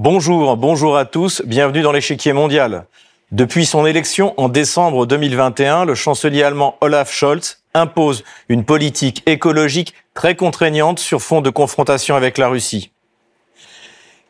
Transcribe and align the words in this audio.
Bonjour, 0.00 0.56
bonjour 0.56 0.96
à 0.96 1.06
tous, 1.06 1.42
bienvenue 1.44 1.82
dans 1.82 1.90
l'échiquier 1.90 2.32
mondial. 2.32 2.86
Depuis 3.32 3.66
son 3.66 3.84
élection 3.84 4.32
en 4.36 4.48
décembre 4.48 5.06
2021, 5.06 5.86
le 5.86 5.96
chancelier 5.96 6.44
allemand 6.44 6.76
Olaf 6.80 7.12
Scholz 7.12 7.64
impose 7.74 8.22
une 8.48 8.64
politique 8.64 9.24
écologique 9.26 9.94
très 10.14 10.36
contraignante 10.36 11.00
sur 11.00 11.20
fond 11.20 11.40
de 11.40 11.50
confrontation 11.50 12.14
avec 12.14 12.38
la 12.38 12.46
Russie. 12.46 12.92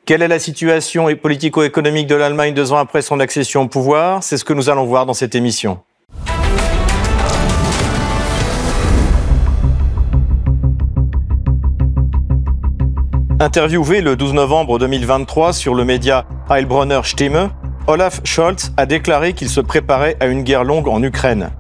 Quelle 0.07 0.23
est 0.23 0.29
la 0.29 0.39
situation 0.39 1.15
politico-économique 1.15 2.07
de 2.07 2.15
l'Allemagne 2.15 2.55
deux 2.55 2.73
ans 2.73 2.79
après 2.79 3.03
son 3.03 3.21
accession 3.21 3.61
au 3.65 3.69
pouvoir? 3.69 4.23
C'est 4.23 4.39
ce 4.39 4.47
que 4.47 4.55
nous 4.55 4.71
allons 4.71 4.87
voir 4.87 5.05
dans 5.05 5.13
cette 5.13 5.35
émission. 5.35 5.81
Interviewé 13.41 14.01
le 14.01 14.17
12 14.17 14.33
novembre 14.35 14.81
2023 14.81 15.53
sur 15.53 15.77
le 15.77 15.85
média 15.85 16.25
Heilbronner 16.51 17.03
Stimme, 17.05 17.51
Olaf 17.87 18.21
Scholz 18.25 18.73
a 18.77 18.85
déclaré 18.85 19.33
qu'il 19.33 19.49
se 19.49 19.61
préparait 19.61 20.17
à 20.19 20.27
une 20.27 20.43
guerre 20.43 20.65
longue 20.65 20.89
en 20.89 21.01
Ukraine. 21.05 21.51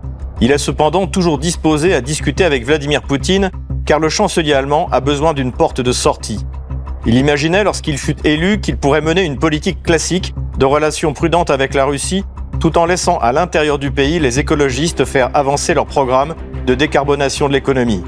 Il 0.41 0.51
est 0.51 0.59
cependant 0.59 1.07
toujours 1.07 1.39
disposé 1.39 1.95
à 1.95 2.01
discuter 2.01 2.45
avec 2.45 2.65
Vladimir 2.65 3.03
Poutine 3.03 3.53
car 3.87 4.01
le 4.01 4.09
chancelier 4.09 4.55
allemand 4.55 4.89
a 4.91 4.99
besoin 4.99 5.35
d'une 5.35 5.53
porte 5.53 5.81
de 5.81 5.93
sortie. 5.93 6.45
Il 7.07 7.15
imaginait 7.15 7.63
lorsqu'il 7.63 7.97
fut 7.97 8.17
élu 8.27 8.61
qu'il 8.61 8.77
pourrait 8.77 9.01
mener 9.01 9.23
une 9.23 9.39
politique 9.39 9.81
classique 9.85 10.35
de 10.59 10.65
relations 10.65 11.13
prudentes 11.13 11.51
avec 11.51 11.75
la 11.75 11.85
Russie 11.85 12.25
tout 12.59 12.77
en 12.77 12.87
laissant 12.87 13.19
à 13.19 13.31
l'intérieur 13.31 13.79
du 13.79 13.93
pays 13.93 14.19
les 14.19 14.41
écologistes 14.41 15.05
faire 15.05 15.31
avancer 15.33 15.75
leur 15.75 15.87
programme 15.87 16.35
de 16.67 16.75
décarbonation 16.75 17.47
de 17.47 17.53
l'économie. 17.53 18.03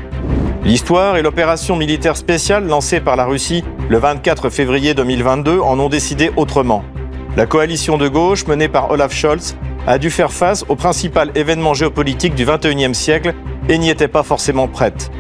L'histoire 0.63 1.17
et 1.17 1.23
l'opération 1.23 1.75
militaire 1.75 2.19
spéciale 2.19 2.67
lancée 2.67 3.01
par 3.01 3.17
la 3.17 3.25
Russie 3.25 3.65
le 3.89 3.97
24 3.97 4.51
février 4.51 4.93
2022 4.93 5.59
en 5.59 5.81
ont 5.81 5.89
décidé 5.89 6.31
autrement. 6.37 6.85
La 7.37 7.47
coalition 7.47 7.97
de 7.97 8.09
gauche 8.09 8.47
menée 8.47 8.69
par 8.69 8.91
Olaf 8.91 9.13
Scholz 9.15 9.57
a 9.87 9.97
dû 9.97 10.11
faire 10.11 10.33
face 10.33 10.67
au 10.69 10.77
principal 10.77 11.31
événement 11.35 11.73
géopolitique 11.73 12.35
du 12.35 12.45
XXIe 12.45 12.95
siècle 12.95 13.35
et 13.71 13.79
n'y 13.79 13.89
était 13.89 14.07
pas 14.07 14.23
forcément 14.23 14.69
prête. 14.69 15.11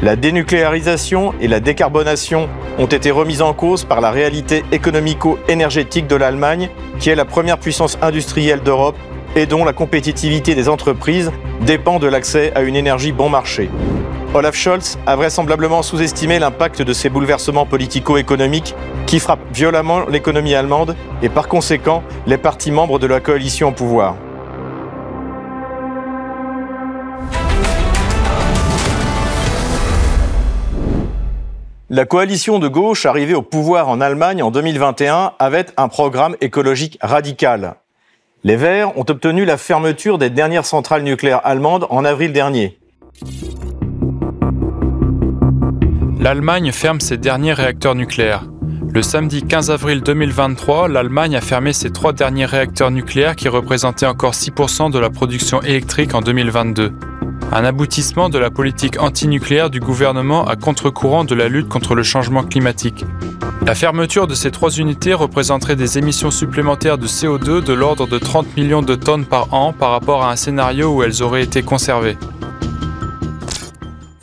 La 0.00 0.14
dénucléarisation 0.14 1.34
et 1.40 1.48
la 1.48 1.58
décarbonation 1.58 2.48
ont 2.78 2.86
été 2.86 3.10
remises 3.10 3.42
en 3.42 3.52
cause 3.52 3.84
par 3.84 4.00
la 4.00 4.12
réalité 4.12 4.64
économico-énergétique 4.70 6.06
de 6.06 6.16
l'Allemagne, 6.16 6.68
qui 7.00 7.10
est 7.10 7.16
la 7.16 7.24
première 7.24 7.58
puissance 7.58 7.98
industrielle 8.00 8.60
d'Europe 8.60 8.96
et 9.36 9.46
dont 9.46 9.64
la 9.64 9.72
compétitivité 9.72 10.54
des 10.54 10.68
entreprises 10.68 11.32
dépend 11.62 11.98
de 11.98 12.06
l'accès 12.06 12.52
à 12.54 12.62
une 12.62 12.76
énergie 12.76 13.12
bon 13.12 13.28
marché. 13.28 13.70
Olaf 14.34 14.56
Scholz 14.56 14.98
a 15.06 15.14
vraisemblablement 15.14 15.82
sous-estimé 15.82 16.38
l'impact 16.38 16.82
de 16.82 16.92
ces 16.92 17.08
bouleversements 17.08 17.66
politico-économiques 17.66 18.74
qui 19.06 19.20
frappent 19.20 19.46
violemment 19.52 20.06
l'économie 20.06 20.54
allemande 20.54 20.96
et 21.22 21.28
par 21.28 21.46
conséquent 21.46 22.02
les 22.26 22.36
partis 22.36 22.72
membres 22.72 22.98
de 22.98 23.06
la 23.06 23.20
coalition 23.20 23.68
au 23.68 23.72
pouvoir. 23.72 24.16
La 31.90 32.06
coalition 32.06 32.58
de 32.58 32.66
gauche 32.66 33.06
arrivée 33.06 33.34
au 33.34 33.42
pouvoir 33.42 33.88
en 33.88 34.00
Allemagne 34.00 34.42
en 34.42 34.50
2021 34.50 35.34
avait 35.38 35.66
un 35.76 35.86
programme 35.86 36.34
écologique 36.40 36.98
radical. 37.00 37.76
Les 38.46 38.56
Verts 38.56 38.98
ont 38.98 39.06
obtenu 39.08 39.46
la 39.46 39.56
fermeture 39.56 40.18
des 40.18 40.28
dernières 40.28 40.66
centrales 40.66 41.02
nucléaires 41.02 41.40
allemandes 41.44 41.86
en 41.88 42.04
avril 42.04 42.30
dernier. 42.30 42.78
L'Allemagne 46.20 46.70
ferme 46.70 47.00
ses 47.00 47.16
derniers 47.16 47.54
réacteurs 47.54 47.94
nucléaires. 47.94 48.44
Le 48.92 49.00
samedi 49.00 49.42
15 49.42 49.70
avril 49.70 50.02
2023, 50.02 50.88
l'Allemagne 50.88 51.36
a 51.36 51.40
fermé 51.40 51.72
ses 51.72 51.90
trois 51.90 52.12
derniers 52.12 52.44
réacteurs 52.44 52.90
nucléaires 52.90 53.34
qui 53.34 53.48
représentaient 53.48 54.04
encore 54.04 54.34
6% 54.34 54.90
de 54.90 54.98
la 54.98 55.08
production 55.08 55.62
électrique 55.62 56.14
en 56.14 56.20
2022. 56.20 56.92
Un 57.50 57.64
aboutissement 57.64 58.28
de 58.28 58.38
la 58.38 58.50
politique 58.50 59.00
antinucléaire 59.00 59.70
du 59.70 59.80
gouvernement 59.80 60.46
à 60.46 60.56
contre-courant 60.56 61.24
de 61.24 61.34
la 61.34 61.48
lutte 61.48 61.68
contre 61.68 61.94
le 61.94 62.02
changement 62.02 62.42
climatique. 62.42 63.06
La 63.62 63.74
fermeture 63.74 64.26
de 64.26 64.34
ces 64.34 64.50
trois 64.50 64.70
unités 64.70 65.14
représenterait 65.14 65.76
des 65.76 65.96
émissions 65.96 66.30
supplémentaires 66.30 66.98
de 66.98 67.06
CO2 67.06 67.62
de 67.62 67.72
l'ordre 67.72 68.06
de 68.06 68.18
30 68.18 68.56
millions 68.56 68.82
de 68.82 68.94
tonnes 68.94 69.24
par 69.24 69.54
an 69.54 69.72
par 69.72 69.90
rapport 69.90 70.22
à 70.22 70.30
un 70.30 70.36
scénario 70.36 70.94
où 70.94 71.02
elles 71.02 71.22
auraient 71.22 71.42
été 71.42 71.62
conservées. 71.62 72.18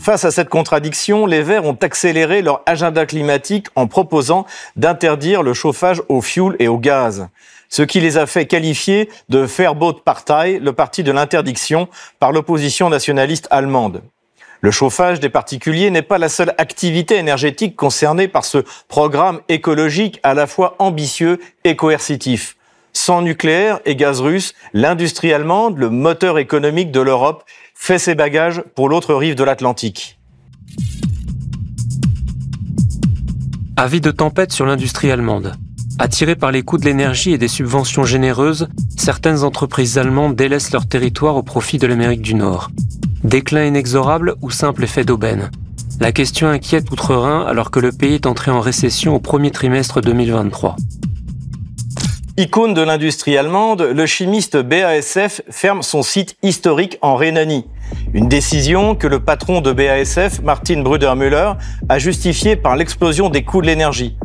Face 0.01 0.25
à 0.25 0.31
cette 0.31 0.49
contradiction, 0.49 1.27
les 1.27 1.43
Verts 1.43 1.65
ont 1.65 1.77
accéléré 1.79 2.41
leur 2.41 2.63
agenda 2.65 3.05
climatique 3.05 3.67
en 3.75 3.85
proposant 3.85 4.47
d'interdire 4.75 5.43
le 5.43 5.53
chauffage 5.53 6.01
au 6.09 6.21
fioul 6.21 6.55
et 6.57 6.67
au 6.67 6.79
gaz, 6.79 7.27
ce 7.69 7.83
qui 7.83 7.99
les 7.99 8.17
a 8.17 8.25
fait 8.25 8.47
qualifier 8.47 9.09
de 9.29 9.39
Verbotpartei, 9.39 10.59
le 10.59 10.73
parti 10.73 11.03
de 11.03 11.11
l'interdiction, 11.11 11.87
par 12.19 12.31
l'opposition 12.31 12.89
nationaliste 12.89 13.47
allemande. 13.51 14.01
Le 14.63 14.69
chauffage 14.69 15.19
des 15.19 15.29
particuliers 15.29 15.89
n'est 15.89 16.03
pas 16.03 16.19
la 16.19 16.29
seule 16.29 16.53
activité 16.59 17.15
énergétique 17.15 17.75
concernée 17.75 18.27
par 18.27 18.45
ce 18.45 18.59
programme 18.87 19.41
écologique 19.49 20.19
à 20.21 20.35
la 20.35 20.45
fois 20.45 20.75
ambitieux 20.77 21.39
et 21.63 21.75
coercitif. 21.75 22.57
Sans 22.93 23.23
nucléaire 23.23 23.79
et 23.85 23.95
gaz 23.95 24.21
russe, 24.21 24.53
l'industrie 24.73 25.33
allemande, 25.33 25.79
le 25.79 25.89
moteur 25.89 26.37
économique 26.37 26.91
de 26.91 27.01
l'Europe, 27.01 27.43
fait 27.73 27.97
ses 27.97 28.13
bagages 28.13 28.61
pour 28.75 28.87
l'autre 28.87 29.15
rive 29.15 29.33
de 29.33 29.43
l'Atlantique. 29.43 30.19
Avis 33.77 34.01
de 34.01 34.11
tempête 34.11 34.51
sur 34.51 34.67
l'industrie 34.67 35.11
allemande. 35.11 35.55
Attirées 35.97 36.35
par 36.35 36.51
les 36.51 36.61
coûts 36.61 36.77
de 36.77 36.85
l'énergie 36.85 37.31
et 37.31 37.39
des 37.39 37.47
subventions 37.47 38.03
généreuses, 38.03 38.67
certaines 38.95 39.43
entreprises 39.43 39.97
allemandes 39.97 40.35
délaissent 40.35 40.71
leur 40.71 40.85
territoire 40.85 41.35
au 41.35 41.41
profit 41.43 41.79
de 41.79 41.87
l'Amérique 41.87 42.21
du 42.21 42.35
Nord. 42.35 42.69
Déclin 43.23 43.65
inexorable 43.65 44.35
ou 44.41 44.49
simple 44.49 44.83
effet 44.83 45.03
d'aubaine 45.03 45.51
La 45.99 46.11
question 46.11 46.47
inquiète 46.47 46.89
outre-Rhin 46.91 47.45
alors 47.47 47.69
que 47.69 47.79
le 47.79 47.91
pays 47.91 48.15
est 48.15 48.25
entré 48.25 48.49
en 48.49 48.61
récession 48.61 49.15
au 49.15 49.19
premier 49.19 49.51
trimestre 49.51 50.01
2023. 50.01 50.75
Icône 52.37 52.73
de 52.73 52.81
l'industrie 52.81 53.37
allemande, 53.37 53.83
le 53.83 54.05
chimiste 54.07 54.57
BASF 54.57 55.41
ferme 55.51 55.83
son 55.83 56.01
site 56.01 56.35
historique 56.41 56.97
en 57.01 57.15
Rhénanie. 57.15 57.67
Une 58.13 58.27
décision 58.27 58.95
que 58.95 59.05
le 59.05 59.19
patron 59.19 59.61
de 59.61 59.71
BASF, 59.71 60.41
Martin 60.41 60.81
Bruder-Müller, 60.81 61.53
a 61.89 61.99
justifiée 61.99 62.55
par 62.55 62.75
l'explosion 62.75 63.29
des 63.29 63.43
coûts 63.43 63.61
de 63.61 63.67
l'énergie. 63.67 64.17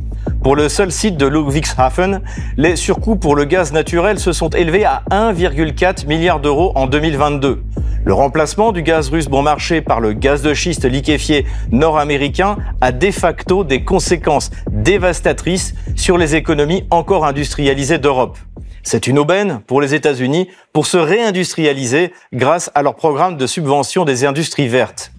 Pour 0.47 0.55
le 0.55 0.69
seul 0.69 0.93
site 0.93 1.17
de 1.17 1.27
Ludwigshafen, 1.27 2.23
les 2.57 2.77
surcoûts 2.77 3.17
pour 3.17 3.35
le 3.35 3.47
gaz 3.47 3.73
naturel 3.73 4.21
se 4.21 4.31
sont 4.31 4.51
élevés 4.51 4.85
à 4.85 5.03
1,4 5.11 6.07
milliard 6.07 6.39
d'euros 6.39 6.71
en 6.77 6.87
2022. 6.87 7.65
Le 8.05 8.15
remplacement 8.15 8.71
du 8.71 8.85
gaz 8.85 9.09
russe 9.09 9.27
bon 9.27 9.43
marché 9.43 9.81
par 9.81 9.99
le 9.99 10.13
gaz 10.13 10.43
de 10.43 10.55
schiste 10.55 10.85
liquéfié 10.85 11.47
nord-américain 11.73 12.59
a 12.81 12.93
de 12.93 13.11
facto 13.11 13.65
des 13.65 13.83
conséquences 13.83 14.53
dévastatrices 14.71 15.75
sur 15.97 16.17
les 16.17 16.37
économies 16.37 16.85
encore 16.91 17.27
industrialisées 17.27 17.99
d'Europe. 17.99 18.39
C'est 18.85 19.09
une 19.09 19.19
aubaine 19.19 19.63
pour 19.67 19.81
les 19.81 19.97
États-Unis 19.97 20.49
pour 20.73 20.87
se 20.87 20.97
réindustrialiser 20.97 22.13
grâce 22.33 22.71
à 22.77 22.83
leur 22.83 22.95
programme 22.95 23.37
de 23.37 23.49
subvention 23.49 24.05
des 24.05 24.25
industries 24.25 24.69
vertes. 24.69 25.11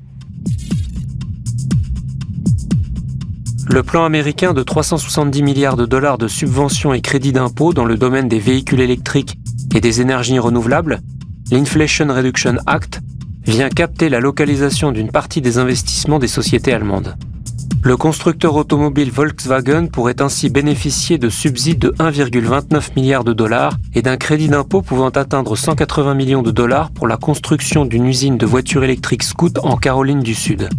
Le 3.70 3.84
plan 3.84 4.06
américain 4.06 4.54
de 4.54 4.64
370 4.64 5.44
milliards 5.44 5.76
de 5.76 5.86
dollars 5.86 6.18
de 6.18 6.28
subventions 6.28 6.94
et 6.94 7.02
crédits 7.02 7.34
d'impôt 7.34 7.74
dans 7.74 7.86
le 7.86 7.98
domaine 7.98 8.30
des 8.30 8.40
véhicules 8.40 8.80
électriques 8.80 9.38
et 9.76 9.82
des 9.82 10.00
énergies 10.00 10.40
renouvelables 10.40 11.02
l'Inflation 11.52 12.08
Reduction 12.08 12.58
Act 12.66 13.02
vient 13.46 13.70
capter 13.70 14.10
la 14.10 14.20
localisation 14.20 14.92
d'une 14.92 15.12
partie 15.12 15.42
des 15.42 15.58
investissements 15.58 16.20
des 16.20 16.28
sociétés 16.28 16.74
allemandes. 16.74 17.16
Le 17.84 17.96
constructeur 17.96 18.56
automobile 18.56 19.12
Volkswagen 19.12 19.88
pourrait 19.88 20.22
ainsi 20.22 20.50
bénéficier 20.50 21.18
de 21.18 21.30
subsides 21.30 21.80
de 21.80 21.90
1,29 22.00 22.96
milliard 22.96 23.24
de 23.24 23.34
dollars 23.34 23.78
et 23.94 24.02
d'un 24.02 24.18
crédit 24.18 24.50
d'impôt 24.50 24.82
pouvant 24.82 25.10
atteindre 25.10 25.56
180 25.56 26.14
millions 26.16 26.42
de 26.42 26.52
dollars 26.52 26.92
pour 26.92 27.08
la 27.08 27.18
construction 27.18 27.86
d'une 27.86 28.06
usine 28.06 28.38
de 28.38 28.46
voitures 28.46 28.84
électriques 28.84 29.24
Scoot 29.24 29.60
en 29.60 29.78
Caroline 29.78 30.22
du 30.22 30.34
Sud. 30.34 30.70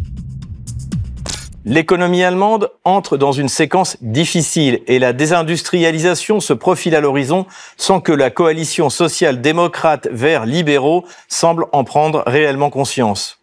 L'économie 1.65 2.23
allemande 2.23 2.71
entre 2.85 3.17
dans 3.17 3.33
une 3.33 3.49
séquence 3.49 3.97
difficile 4.01 4.81
et 4.87 4.99
la 4.99 5.13
désindustrialisation 5.13 6.41
se 6.41 6.53
profile 6.53 6.95
à 6.95 7.01
l'horizon 7.01 7.47
sans 7.77 8.01
que 8.01 8.13
la 8.13 8.31
coalition 8.31 8.91
social-démocrate 8.91 10.09
vers 10.11 10.47
libéraux 10.47 11.05
semble 11.29 11.67
en 11.73 11.85
prendre 11.85 12.23
réellement 12.27 12.71
conscience. 12.71 13.38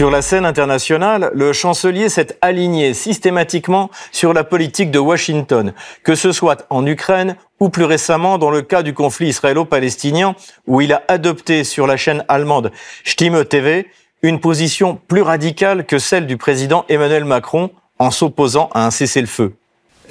Sur 0.00 0.10
la 0.10 0.22
scène 0.22 0.46
internationale, 0.46 1.30
le 1.34 1.52
chancelier 1.52 2.08
s'est 2.08 2.38
aligné 2.40 2.94
systématiquement 2.94 3.90
sur 4.12 4.32
la 4.32 4.44
politique 4.44 4.90
de 4.90 4.98
Washington, 4.98 5.74
que 6.04 6.14
ce 6.14 6.32
soit 6.32 6.64
en 6.70 6.86
Ukraine 6.86 7.36
ou 7.60 7.68
plus 7.68 7.84
récemment 7.84 8.38
dans 8.38 8.50
le 8.50 8.62
cas 8.62 8.82
du 8.82 8.94
conflit 8.94 9.28
israélo-palestinien, 9.28 10.36
où 10.66 10.80
il 10.80 10.94
a 10.94 11.02
adopté 11.08 11.64
sur 11.64 11.86
la 11.86 11.98
chaîne 11.98 12.24
allemande 12.28 12.72
Stimme 13.04 13.44
TV 13.44 13.88
une 14.22 14.40
position 14.40 14.98
plus 15.06 15.20
radicale 15.20 15.84
que 15.84 15.98
celle 15.98 16.26
du 16.26 16.38
président 16.38 16.86
Emmanuel 16.88 17.26
Macron 17.26 17.70
en 17.98 18.10
s'opposant 18.10 18.70
à 18.72 18.86
un 18.86 18.90
cessez-le-feu. 18.90 19.52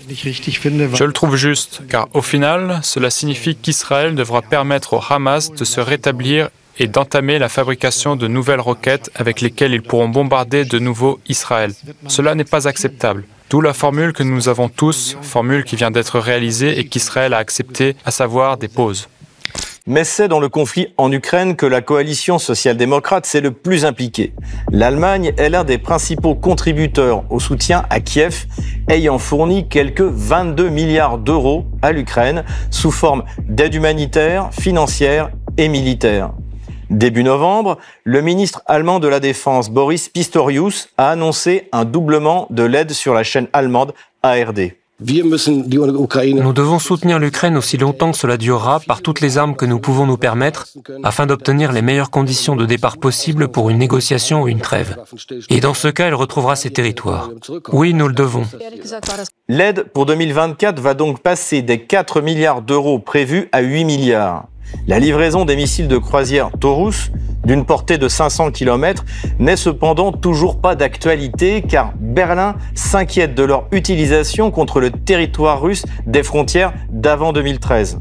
Je 0.08 1.04
le 1.04 1.14
trouve 1.14 1.36
juste, 1.36 1.82
car 1.90 2.10
au 2.14 2.22
final, 2.22 2.80
cela 2.84 3.10
signifie 3.10 3.56
qu'Israël 3.56 4.14
devra 4.14 4.44
permettre 4.44 4.94
au 4.94 5.02
Hamas 5.10 5.52
de 5.52 5.66
se 5.66 5.82
rétablir 5.82 6.50
et 6.80 6.88
d'entamer 6.88 7.38
la 7.38 7.50
fabrication 7.50 8.16
de 8.16 8.28
nouvelles 8.28 8.62
roquettes 8.62 9.12
avec 9.16 9.42
lesquelles 9.42 9.74
ils 9.74 9.84
pourront 9.84 10.10
bombarder 10.10 10.66
de 10.66 10.80
nouveau 10.80 11.20
Israël. 11.28 11.74
Cela 12.08 12.36
n'est 12.36 12.44
pas 12.46 12.68
acceptable. 12.68 13.26
D'où 13.50 13.62
la 13.62 13.74
formule 13.74 14.14
que 14.14 14.24
nous 14.24 14.48
avons 14.48 14.70
tous, 14.70 15.18
formule 15.22 15.64
qui 15.64 15.76
vient 15.76 15.92
d'être 15.92 16.20
réalisée 16.20 16.80
et 16.80 16.86
qu'Israël 16.86 17.34
a 17.34 17.38
acceptée, 17.38 17.96
à 18.06 18.12
savoir 18.12 18.58
des 18.58 18.68
pauses. 18.68 19.10
Mais 19.88 20.04
c'est 20.04 20.28
dans 20.28 20.40
le 20.40 20.50
conflit 20.50 20.94
en 20.98 21.12
Ukraine 21.12 21.56
que 21.56 21.66
la 21.66 21.82
coalition 21.82 22.38
social-démocrate 22.38 23.26
s'est 23.26 23.42
le 23.42 23.50
plus 23.50 23.86
impliquée. 23.86 24.34
L'Allemagne 24.72 25.34
est 25.36 25.50
l'un 25.50 25.64
des 25.64 25.80
principaux 25.80 26.36
contributeurs 26.36 27.24
au 27.32 27.40
soutien 27.40 27.86
à 27.90 28.00
Kiev, 28.00 28.46
ayant 28.88 29.18
fourni 29.18 29.68
quelques 29.68 30.02
22 30.02 30.70
milliards 30.70 31.18
d'euros 31.18 31.66
à 31.82 31.92
l'Ukraine 31.92 32.44
sous 32.70 32.92
forme 32.92 33.24
d'aide 33.48 33.74
humanitaire, 33.74 34.50
financière 34.52 35.32
et 35.58 35.70
militaire. 35.70 36.34
Début 36.90 37.24
novembre, 37.24 37.78
le 38.04 38.22
ministre 38.22 38.62
allemand 38.66 39.00
de 39.00 39.08
la 39.08 39.20
Défense, 39.20 39.70
Boris 39.70 40.10
Pistorius, 40.10 40.90
a 40.98 41.12
annoncé 41.12 41.70
un 41.72 41.86
doublement 41.86 42.48
de 42.50 42.64
l'aide 42.64 42.92
sur 42.92 43.14
la 43.14 43.24
chaîne 43.24 43.48
allemande 43.54 43.94
ARD. 44.24 44.72
Nous 45.02 46.54
devons 46.54 46.80
soutenir 46.80 47.20
l'Ukraine 47.20 47.56
aussi 47.56 47.78
longtemps 47.78 48.12
que 48.12 48.18
cela 48.18 48.36
durera 48.36 48.82
par 48.82 49.02
toutes 49.02 49.22
les 49.22 49.38
armes 49.38 49.56
que 49.56 49.66
nous 49.66 49.80
pouvons 49.80 50.06
nous 50.06 50.18
permettre 50.18 50.68
afin 51.04 51.26
d'obtenir 51.26 51.72
les 51.72 51.82
meilleures 51.82 52.10
conditions 52.10 52.58
de 52.58 52.66
départ 52.66 52.98
possibles 52.98 53.48
pour 53.48 53.70
une 53.70 53.78
négociation 53.78 54.42
ou 54.42 54.50
une 54.50 54.60
trêve. 54.60 54.98
Et 55.50 55.62
dans 55.62 55.74
ce 55.74 55.88
cas, 55.88 56.08
elle 56.08 56.16
retrouvera 56.16 56.58
ses 56.58 56.72
territoires. 56.72 57.30
Oui, 57.72 57.94
nous 57.94 58.10
le 58.10 58.14
devons. 58.14 58.44
L'aide 59.48 59.84
pour 59.84 60.06
2024 60.06 60.82
va 60.82 60.94
donc 60.96 61.20
passer 61.20 61.62
des 61.62 61.80
4 61.80 62.20
milliards 62.20 62.62
d'euros 62.62 63.00
prévus 63.00 63.48
à 63.54 63.62
8 63.62 63.86
milliards. 63.86 64.48
La 64.88 65.00
livraison 65.00 65.46
des 65.46 65.56
missiles 65.56 65.88
de 65.88 65.98
croisière 65.98 66.50
Taurus, 66.60 67.12
d'une 67.46 67.66
portée 67.66 67.98
de 67.98 68.08
500 68.08 68.52
km, 68.52 69.06
n'est 69.40 69.56
cependant 69.56 70.12
toujours 70.12 70.60
pas 70.60 70.76
d'actualité 70.76 71.62
car 71.62 71.94
Berlin 72.00 72.56
s'inquiète 72.76 73.36
de 73.36 73.44
leur 73.44 73.68
utilisation 73.72 74.52
contre 74.52 74.80
le 74.80 74.92
territoire 74.92 75.62
russe 75.62 75.86
des 76.06 76.24
frontières 76.24 76.74
d'avant 76.92 77.34
2013. 77.34 78.00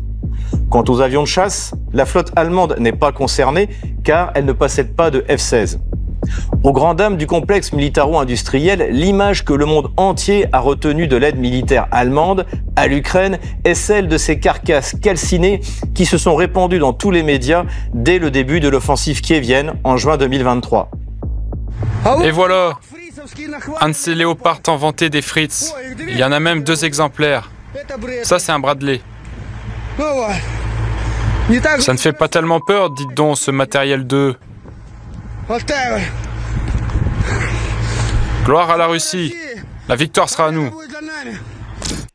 Quant 0.70 0.85
aux 0.88 1.00
avions 1.00 1.23
de 1.23 1.29
chasse, 1.29 1.75
la 1.93 2.05
flotte 2.05 2.32
allemande 2.37 2.76
n'est 2.79 2.93
pas 2.93 3.12
concernée 3.12 3.69
car 4.05 4.32
elle 4.35 4.44
ne 4.44 4.53
possède 4.53 4.94
pas 4.94 5.11
de 5.11 5.21
F-16. 5.29 5.79
Au 6.65 6.73
grand 6.73 6.94
dam 6.94 7.17
du 7.17 7.26
complexe 7.26 7.73
militaro-industriel, 7.73 8.88
l'image 8.91 9.44
que 9.44 9.53
le 9.53 9.65
monde 9.65 9.91
entier 9.97 10.47
a 10.53 10.61
retenue 10.61 11.06
de 11.06 11.17
l'aide 11.17 11.38
militaire 11.38 11.87
allemande 11.91 12.47
à 12.76 12.87
l'Ukraine 12.87 13.38
est 13.65 13.75
celle 13.75 14.09
de 14.09 14.19
ces 14.19 14.38
carcasses 14.41 14.97
calcinées 15.00 15.61
qui 15.94 16.06
se 16.06 16.19
sont 16.19 16.35
répandues 16.35 16.79
dans 16.79 16.93
tous 16.93 17.11
les 17.11 17.23
médias 17.23 17.65
dès 17.94 18.19
le 18.19 18.31
début 18.31 18.61
de 18.61 18.69
l'offensive 18.69 19.20
kievienne 19.20 19.75
en 19.85 19.97
juin 19.97 20.17
2023. 20.17 20.91
Et 22.25 22.31
voilà 22.31 22.79
Un 23.81 23.88
de 23.91 23.94
ces 23.94 24.14
léopards 24.14 24.61
vanté 24.79 25.11
des 25.11 25.23
Fritz. 25.23 25.75
Il 26.09 26.17
y 26.17 26.25
en 26.25 26.32
a 26.32 26.41
même 26.41 26.62
deux 26.62 26.85
exemplaires. 26.85 27.50
Ça, 28.23 28.38
c'est 28.38 28.53
un 28.53 28.59
Bradley. 28.59 29.00
Ça 31.81 31.93
ne 31.93 31.99
fait 31.99 32.12
pas 32.12 32.29
tellement 32.29 32.61
peur, 32.61 32.91
dites 32.91 33.14
donc, 33.14 33.38
ce 33.38 33.50
matériel 33.50 34.06
2. 35.49 35.55
Gloire 38.45 38.71
à 38.71 38.77
la 38.77 38.87
Russie. 38.87 39.35
La 39.89 39.97
victoire 39.97 40.29
sera 40.29 40.49
à 40.49 40.50
nous. 40.50 40.71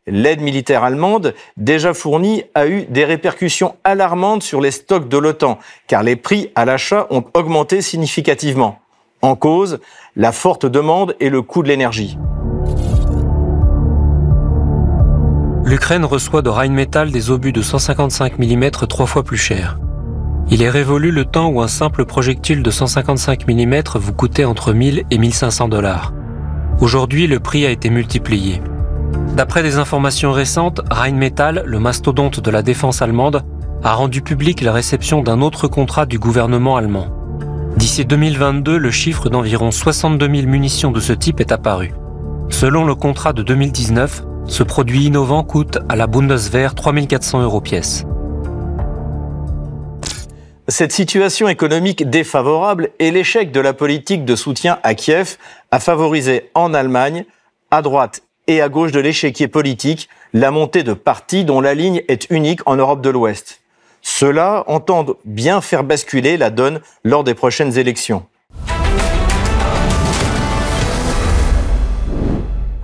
L'aide 0.06 0.42
militaire 0.42 0.84
allemande, 0.84 1.34
déjà 1.58 1.96
fournie, 1.96 2.44
a 2.54 2.68
eu 2.68 2.84
des 2.84 3.06
répercussions 3.06 3.76
alarmantes 3.84 4.44
sur 4.44 4.62
les 4.62 4.70
stocks 4.70 5.10
de 5.10 5.18
l'OTAN, 5.18 5.58
car 5.88 6.04
les 6.04 6.16
prix 6.16 6.52
à 6.54 6.66
l'achat 6.66 7.08
ont 7.10 7.24
augmenté 7.34 7.82
significativement. 7.82 8.80
En 9.24 9.36
cause, 9.36 9.80
la 10.16 10.32
forte 10.32 10.68
demande 10.68 11.16
et 11.20 11.30
le 11.30 11.42
coût 11.42 11.64
de 11.64 11.70
l'énergie. 11.70 12.20
L'Ukraine 15.66 16.06
reçoit 16.06 16.44
de 16.44 16.50
Rheinmetall 16.50 17.10
des 17.10 17.32
obus 17.32 17.52
de 17.52 17.64
155 17.64 18.38
mm 18.38 18.70
trois 18.88 19.08
fois 19.08 19.24
plus 19.24 19.38
chers. 19.38 19.80
Il 20.50 20.62
est 20.62 20.69
révolu 20.69 21.12
le 21.12 21.25
temps 21.25 21.48
où 21.48 21.62
un 21.62 21.68
simple 21.68 22.06
projectile 22.06 22.63
de 22.63 22.69
155 22.69 23.48
mm 23.48 23.81
vous 23.95 24.13
coûtait 24.13 24.45
entre 24.45 24.74
1000 24.74 25.04
et 25.10 25.18
1500 25.18 25.69
dollars. 25.69 26.13
Aujourd'hui, 26.80 27.28
le 27.28 27.40
prix 27.40 27.66
a 27.66 27.69
été 27.69 27.90
multiplié. 27.90 28.62
D'après 29.36 29.63
des 29.63 29.78
informations 29.78 30.31
récentes, 30.31 30.81
Rheinmetall, 30.92 31.63
le 31.66 31.80
mastodonte 31.80 32.40
de 32.40 32.51
la 32.51 32.62
défense 32.62 33.01
allemande, 33.01 33.44
a 33.84 33.94
rendu 33.94 34.22
public 34.22 34.62
la 34.62 34.74
réception 34.74 35.24
d'un 35.24 35.42
autre 35.42 35.68
contrat 35.68 36.06
du 36.06 36.19
gouvernement 36.19 36.78
allemand. 36.78 37.07
D'ici 37.78 38.06
2022, 38.06 38.78
le 38.78 38.92
chiffre 38.92 39.30
d'environ 39.30 39.72
62 39.72 40.30
000 40.36 40.48
munitions 40.48 40.92
de 40.92 41.00
ce 41.00 41.13
type 41.13 41.39
est 41.39 41.51
apparu. 41.51 41.94
Selon 42.50 42.86
le 42.86 42.96
contrat 42.96 43.34
de 43.34 43.42
2019, 43.42 44.24
ce 44.46 44.63
produit 44.63 45.06
innovant 45.06 45.44
coûte 45.44 45.80
à 45.89 45.96
la 45.96 46.06
Bundeswehr 46.06 46.75
3400 46.75 47.42
euros 47.42 47.62
pièce. 47.62 48.06
Cette 50.75 50.92
situation 50.92 51.48
économique 51.48 52.10
défavorable 52.10 52.90
et 52.98 53.12
l'échec 53.12 53.52
de 53.52 53.60
la 53.60 53.74
politique 53.74 54.25
de 54.25 54.36
soutien 54.36 54.80
à 54.81 54.96
Kiev 54.96 55.38
a 55.70 55.80
favorisé 55.80 56.50
en 56.56 56.74
Allemagne, 56.74 57.25
à 57.70 57.84
droite 57.84 58.24
et 58.48 58.60
à 58.60 58.70
gauche 58.70 58.92
de 58.92 59.00
l'échiquier 59.00 59.48
politique, 59.48 60.10
la 60.34 60.50
montée 60.50 60.81
de 60.81 60.94
partis 60.94 61.46
dont 61.46 61.62
la 61.62 61.75
ligne 61.75 62.02
est 62.08 62.28
unique 62.31 62.62
en 62.66 62.75
Europe 62.75 63.02
de 63.02 63.12
l'Ouest. 63.12 63.62
Ceux-là 64.02 64.64
entendent 64.66 65.16
bien 65.25 65.62
faire 65.62 65.84
basculer 65.84 66.38
la 66.38 66.50
donne 66.50 66.81
lors 67.04 67.24
des 67.24 67.36
prochaines 67.36 67.78
élections. 67.78 68.25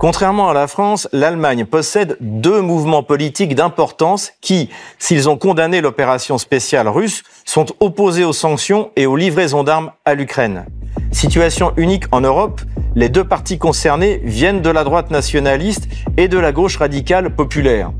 Contrairement 0.00 0.48
à 0.48 0.54
la 0.54 0.66
France, 0.66 1.08
l'Allemagne 1.12 1.66
possède 1.66 2.16
deux 2.20 2.62
mouvements 2.62 3.02
politiques 3.02 3.54
d'importance 3.54 4.32
qui, 4.40 4.70
s'ils 4.98 5.28
ont 5.28 5.36
condamné 5.36 5.82
l'opération 5.82 6.38
spéciale 6.38 6.88
russe, 6.88 7.22
sont 7.44 7.66
opposés 7.80 8.24
aux 8.24 8.32
sanctions 8.32 8.92
et 8.96 9.04
aux 9.04 9.14
livraisons 9.14 9.62
d'armes 9.62 9.90
à 10.06 10.14
l'Ukraine. 10.14 10.64
Situation 11.12 11.74
unique 11.76 12.06
en 12.12 12.22
Europe, 12.22 12.62
les 12.94 13.10
deux 13.10 13.24
partis 13.24 13.58
concernés 13.58 14.22
viennent 14.24 14.62
de 14.62 14.70
la 14.70 14.84
droite 14.84 15.10
nationaliste 15.10 15.86
et 16.16 16.28
de 16.28 16.38
la 16.38 16.52
gauche 16.52 16.78
radicale 16.78 17.36
populaire. 17.36 17.92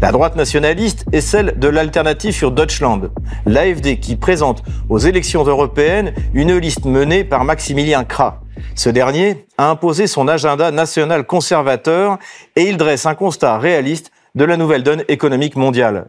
La 0.00 0.12
droite 0.12 0.36
nationaliste 0.36 1.04
est 1.12 1.20
celle 1.20 1.58
de 1.58 1.68
l'alternative 1.68 2.32
sur 2.32 2.50
Deutschland, 2.50 3.10
l'AFD 3.46 3.98
qui 4.00 4.16
présente 4.16 4.62
aux 4.88 4.98
élections 4.98 5.44
européennes 5.44 6.12
une 6.34 6.56
liste 6.56 6.84
menée 6.84 7.24
par 7.24 7.44
Maximilien 7.44 8.04
Krah. 8.04 8.40
Ce 8.74 8.88
dernier 8.88 9.46
a 9.58 9.70
imposé 9.70 10.06
son 10.06 10.28
agenda 10.28 10.70
national 10.70 11.26
conservateur 11.26 12.18
et 12.56 12.62
il 12.62 12.76
dresse 12.76 13.06
un 13.06 13.14
constat 13.14 13.58
réaliste 13.58 14.10
de 14.34 14.44
la 14.44 14.56
nouvelle 14.56 14.82
donne 14.82 15.04
économique 15.08 15.56
mondiale. 15.56 16.08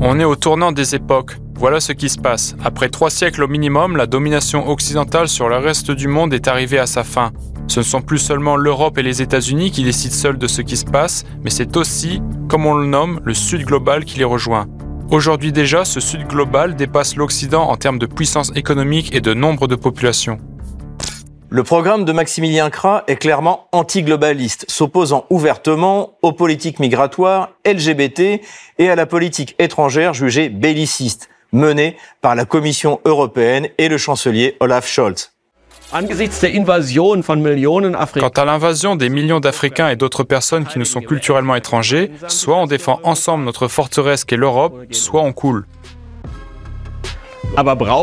On 0.00 0.18
est 0.18 0.24
au 0.24 0.36
tournant 0.36 0.72
des 0.72 0.94
époques. 0.94 1.36
Voilà 1.56 1.78
ce 1.78 1.92
qui 1.92 2.08
se 2.08 2.18
passe. 2.18 2.56
Après 2.64 2.88
trois 2.88 3.10
siècles 3.10 3.42
au 3.42 3.48
minimum, 3.48 3.98
la 3.98 4.06
domination 4.06 4.66
occidentale 4.66 5.28
sur 5.28 5.50
le 5.50 5.58
reste 5.58 5.90
du 5.90 6.08
monde 6.08 6.32
est 6.32 6.48
arrivée 6.48 6.78
à 6.78 6.86
sa 6.86 7.04
fin. 7.04 7.32
Ce 7.70 7.78
ne 7.78 7.84
sont 7.84 8.02
plus 8.02 8.18
seulement 8.18 8.56
l'Europe 8.56 8.98
et 8.98 9.02
les 9.04 9.22
États-Unis 9.22 9.70
qui 9.70 9.84
décident 9.84 10.12
seuls 10.12 10.38
de 10.38 10.48
ce 10.48 10.60
qui 10.60 10.76
se 10.76 10.84
passe, 10.84 11.24
mais 11.44 11.50
c'est 11.50 11.76
aussi, 11.76 12.20
comme 12.48 12.66
on 12.66 12.74
le 12.74 12.84
nomme, 12.84 13.20
le 13.22 13.32
Sud 13.32 13.64
global 13.64 14.04
qui 14.04 14.18
les 14.18 14.24
rejoint. 14.24 14.66
Aujourd'hui 15.12 15.52
déjà, 15.52 15.84
ce 15.84 16.00
Sud 16.00 16.26
global 16.26 16.74
dépasse 16.74 17.14
l'Occident 17.14 17.62
en 17.62 17.76
termes 17.76 18.00
de 18.00 18.06
puissance 18.06 18.50
économique 18.56 19.14
et 19.14 19.20
de 19.20 19.34
nombre 19.34 19.68
de 19.68 19.76
populations. 19.76 20.40
Le 21.48 21.62
programme 21.62 22.04
de 22.04 22.10
Maximilien 22.10 22.70
Kra 22.70 23.04
est 23.06 23.14
clairement 23.14 23.68
anti-globaliste, 23.70 24.64
s'opposant 24.68 25.26
ouvertement 25.30 26.18
aux 26.22 26.32
politiques 26.32 26.80
migratoires, 26.80 27.50
LGBT 27.64 28.40
et 28.80 28.90
à 28.90 28.96
la 28.96 29.06
politique 29.06 29.54
étrangère 29.60 30.12
jugée 30.12 30.48
belliciste, 30.48 31.28
menée 31.52 31.96
par 32.20 32.34
la 32.34 32.46
Commission 32.46 32.98
européenne 33.04 33.68
et 33.78 33.88
le 33.88 33.96
chancelier 33.96 34.56
Olaf 34.58 34.88
Scholz. 34.88 35.30
Quant 35.92 35.98
à 38.36 38.44
l'invasion 38.44 38.94
des 38.94 39.08
millions 39.08 39.40
d'Africains 39.40 39.88
et 39.88 39.96
d'autres 39.96 40.22
personnes 40.22 40.64
qui 40.64 40.78
nous 40.78 40.84
sont 40.84 41.00
culturellement 41.00 41.56
étrangers, 41.56 42.12
soit 42.28 42.56
on 42.56 42.66
défend 42.66 43.00
ensemble 43.02 43.44
notre 43.44 43.66
forteresse 43.66 44.24
qu'est 44.24 44.36
l'Europe, 44.36 44.74
soit 44.92 45.22
on 45.22 45.32
coule. 45.32 45.66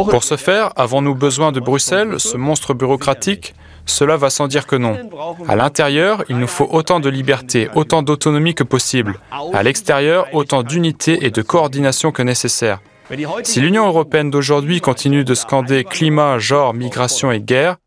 Pour 0.09 0.23
ce 0.25 0.35
faire, 0.35 0.71
avons-nous 0.75 1.15
besoin 1.15 1.53
de 1.53 1.61
Bruxelles, 1.61 2.19
ce 2.19 2.35
monstre 2.35 2.73
bureaucratique? 2.73 3.55
Cela 3.85 4.17
va 4.17 4.29
sans 4.29 4.47
dire 4.47 4.67
que 4.67 4.75
non. 4.75 4.97
À 5.47 5.55
l'intérieur, 5.55 6.25
il 6.27 6.37
nous 6.37 6.47
faut 6.47 6.67
autant 6.69 6.99
de 6.99 7.07
liberté, 7.09 7.69
autant 7.73 8.01
d'autonomie 8.01 8.53
que 8.53 8.63
possible. 8.63 9.17
À 9.53 9.63
l'extérieur, 9.63 10.27
autant 10.33 10.61
d'unité 10.61 11.25
et 11.25 11.31
de 11.31 11.41
coordination 11.41 12.11
que 12.11 12.21
nécessaire. 12.21 12.81
Si 13.43 13.61
l'Union 13.61 13.87
européenne 13.87 14.29
d'aujourd'hui 14.29 14.81
continue 14.81 15.23
de 15.23 15.33
scander 15.33 15.83
climat, 15.83 16.39
genre, 16.39 16.73
migration 16.73 17.31
et 17.31 17.39
guerre, 17.39 17.77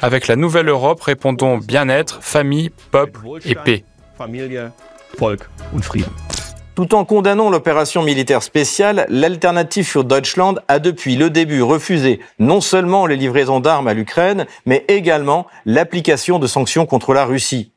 avec 0.00 0.26
la 0.26 0.36
nouvelle 0.36 0.68
Europe, 0.68 1.00
répondons 1.02 1.58
bien-être, 1.58 2.22
famille, 2.22 2.70
peuple 2.90 3.20
et 3.44 3.54
paix. 3.54 3.84
Tout 6.74 6.94
en 6.94 7.04
condamnant 7.04 7.50
l'opération 7.50 8.02
militaire 8.02 8.42
spéciale, 8.42 9.04
l'Alternative 9.10 9.84
für 9.84 10.04
Deutschland 10.04 10.60
a 10.68 10.78
depuis 10.78 11.16
le 11.16 11.28
début 11.28 11.62
refusé 11.62 12.20
non 12.38 12.62
seulement 12.62 13.06
les 13.06 13.16
livraisons 13.16 13.60
d'armes 13.60 13.88
à 13.88 13.92
l'Ukraine, 13.92 14.46
mais 14.64 14.84
également 14.88 15.46
l'application 15.66 16.38
de 16.38 16.46
sanctions 16.46 16.86
contre 16.86 17.12
la 17.12 17.26
Russie. 17.26 17.70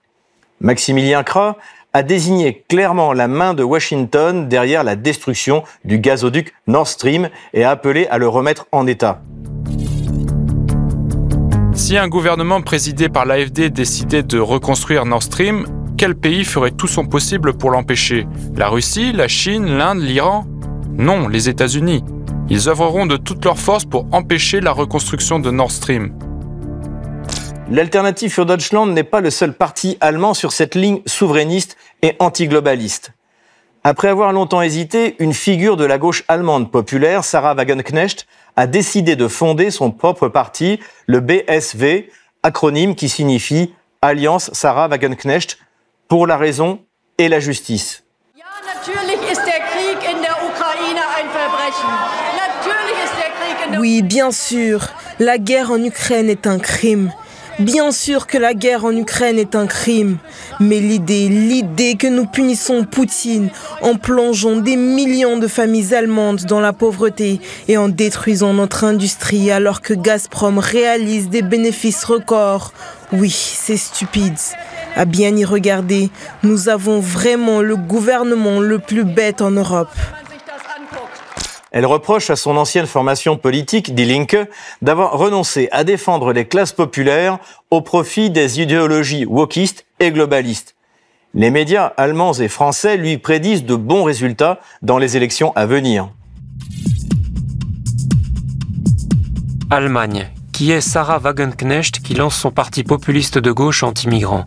Maximilien 0.62 1.24
Krah 1.24 1.57
a 1.95 2.01
désigné 2.01 2.63
clairement 2.67 3.13
la 3.13 3.27
main 3.27 3.53
de 3.53 3.62
Washington 3.62 4.47
derrière 4.50 4.83
la 4.83 4.95
destruction 4.95 5.63
du 5.85 6.00
gazoduc 6.00 6.51
Nord 6.65 6.88
Stream 6.88 7.29
et 7.53 7.63
a 7.63 7.69
appelé 7.69 8.07
à 8.07 8.17
le 8.17 8.27
remettre 8.27 8.65
en 8.71 8.88
état. 8.88 9.21
Si 11.75 11.95
un 11.95 12.07
gouvernement 12.07 12.62
présidé 12.62 13.09
par 13.09 13.25
l'AFD 13.25 13.69
décidait 13.69 14.23
de 14.23 14.39
reconstruire 14.39 15.05
Nord 15.05 15.21
Stream, 15.21 15.67
quel 15.95 16.15
pays 16.15 16.43
ferait 16.45 16.71
tout 16.71 16.88
son 16.88 17.05
possible 17.05 17.53
pour 17.53 17.69
l'empêcher? 17.69 18.25
La 18.55 18.69
Russie, 18.69 19.12
la 19.12 19.27
Chine, 19.27 19.65
l'Inde, 19.65 20.01
l'Iran? 20.01 20.45
Non, 20.97 21.27
les 21.27 21.47
États-Unis. 21.47 22.03
Ils 22.50 22.69
œuvreront 22.69 23.05
de 23.05 23.17
toutes 23.17 23.45
leurs 23.45 23.59
forces 23.59 23.85
pour 23.85 24.07
empêcher 24.12 24.62
la 24.62 24.71
reconstruction 24.71 25.38
de 25.38 25.51
Nord 25.51 25.71
Stream. 25.71 26.17
L'Alternative 27.72 28.32
für 28.32 28.46
Deutschland 28.46 28.93
n'est 28.93 29.03
pas 29.03 29.22
le 29.22 29.29
seul 29.29 29.53
parti 29.53 29.98
allemand 30.01 30.34
sur 30.34 30.51
cette 30.51 30.75
ligne 30.75 31.01
souverainiste 31.05 31.77
et 32.01 32.15
antiglobaliste. 32.20 33.13
Après 33.86 34.10
avoir 34.10 34.34
longtemps 34.34 34.62
hésité, 34.62 35.15
une 35.20 35.34
figure 35.34 35.77
de 35.77 35.86
la 35.86 35.98
gauche 35.98 36.24
allemande 36.27 36.72
populaire, 36.72 37.24
Sarah 37.24 37.53
Wagenknecht, 37.55 38.27
a 38.55 38.67
décidé 38.67 39.15
de 39.15 39.27
fonder 39.27 39.72
son 39.72 39.91
propre 39.91 40.27
parti, 40.27 40.79
le 41.08 41.20
BSV, 41.20 42.10
acronyme 42.43 42.96
qui 42.96 43.10
signifie 43.10 43.74
Alliance 44.01 44.51
Sarah 44.53 44.88
Wagenknecht, 44.89 45.58
pour 46.08 46.27
la 46.27 46.38
raison 46.38 46.79
et 47.17 47.29
la 47.29 47.39
justice. 47.39 48.03
Oui, 53.79 54.01
bien 54.01 54.32
sûr, 54.32 54.88
la 55.20 55.38
guerre 55.38 55.72
en 55.72 55.84
Ukraine 55.84 56.29
est 56.29 56.46
un 56.46 56.60
crime. 56.60 57.12
Bien 57.60 57.91
sûr 57.91 58.25
que 58.25 58.39
la 58.39 58.55
guerre 58.55 58.83
en 58.83 58.95
Ukraine 58.95 59.38
est 59.38 59.53
un 59.55 59.67
crime, 59.67 60.17
mais 60.60 60.79
l'idée, 60.79 61.29
l'idée 61.29 61.95
que 61.95 62.07
nous 62.07 62.25
punissons 62.25 62.83
Poutine 62.83 63.50
en 63.81 63.95
plongeant 63.95 64.55
des 64.55 64.75
millions 64.75 65.38
de 65.38 65.48
familles 65.48 65.93
allemandes 65.93 66.45
dans 66.45 66.60
la 66.60 66.74
pauvreté 66.74 67.39
et 67.67 67.77
en 67.77 67.89
détruisant 67.89 68.53
notre 68.53 68.83
industrie 68.83 69.51
alors 69.51 69.81
que 69.81 69.93
Gazprom 69.93 70.57
réalise 70.57 71.29
des 71.29 71.43
bénéfices 71.43 72.03
records, 72.05 72.74
oui, 73.12 73.29
c'est 73.29 73.77
stupide. 73.77 74.33
À 74.95 75.05
bien 75.05 75.36
y 75.36 75.45
regarder, 75.45 76.10
nous 76.41 76.69
avons 76.69 77.00
vraiment 77.00 77.62
le 77.62 77.75
gouvernement 77.75 78.60
le 78.60 78.79
plus 78.79 79.03
bête 79.03 79.41
en 79.41 79.51
Europe. 79.51 79.95
Elle 81.74 81.88
reproche 81.88 82.30
à 82.30 82.36
son 82.36 82.56
ancienne 82.56 82.86
formation 82.86 83.36
politique, 83.36 83.96
Die 83.96 84.06
Linke, 84.06 84.48
d'avoir 84.84 85.18
renoncé 85.18 85.70
à 85.72 85.84
défendre 85.84 86.32
les 86.32 86.46
classes 86.46 86.72
populaires 86.72 87.39
au 87.72 87.82
profit 87.82 88.30
des 88.30 88.62
idéologies 88.62 89.25
wokistes 89.25 89.84
et 90.00 90.12
globalistes. 90.12 90.75
Les 91.34 91.50
médias 91.50 91.88
allemands 91.98 92.34
et 92.34 92.48
français 92.48 92.96
lui 92.96 93.18
prédisent 93.18 93.65
de 93.65 93.75
bons 93.75 94.03
résultats 94.03 94.60
dans 94.84 95.00
les 95.00 95.18
élections 95.18 95.51
à 95.56 95.65
venir. 95.65 96.12
Allemagne. 99.72 100.30
Qui 100.51 100.70
est 100.70 100.82
Sarah 100.82 101.18
Wagenknecht 101.18 102.03
qui 102.03 102.13
lance 102.13 102.36
son 102.36 102.51
parti 102.51 102.84
populiste 102.84 103.39
de 103.39 103.51
gauche 103.51 103.82
anti-migrants? 103.82 104.46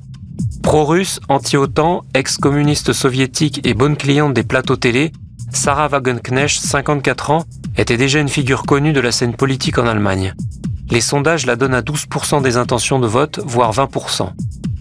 Pro-russe, 0.62 1.18
anti-OTAN, 1.28 2.04
ex-communiste 2.14 2.92
soviétique 2.92 3.66
et 3.66 3.75
bonne 3.75 3.97
cliente 3.97 4.33
des 4.33 4.45
plateaux 4.45 4.76
télé, 4.76 5.11
Sarah 5.52 5.88
Wagenknecht, 5.88 6.60
54 6.60 7.30
ans, 7.30 7.44
était 7.76 7.96
déjà 7.96 8.20
une 8.20 8.28
figure 8.28 8.64
connue 8.64 8.92
de 8.92 9.00
la 9.00 9.12
scène 9.12 9.34
politique 9.34 9.78
en 9.78 9.86
Allemagne. 9.86 10.34
Les 10.90 11.00
sondages 11.00 11.46
la 11.46 11.56
donnent 11.56 11.74
à 11.74 11.82
12% 11.82 12.42
des 12.42 12.56
intentions 12.56 12.98
de 12.98 13.06
vote, 13.06 13.40
voire 13.44 13.72
20%. 13.72 14.30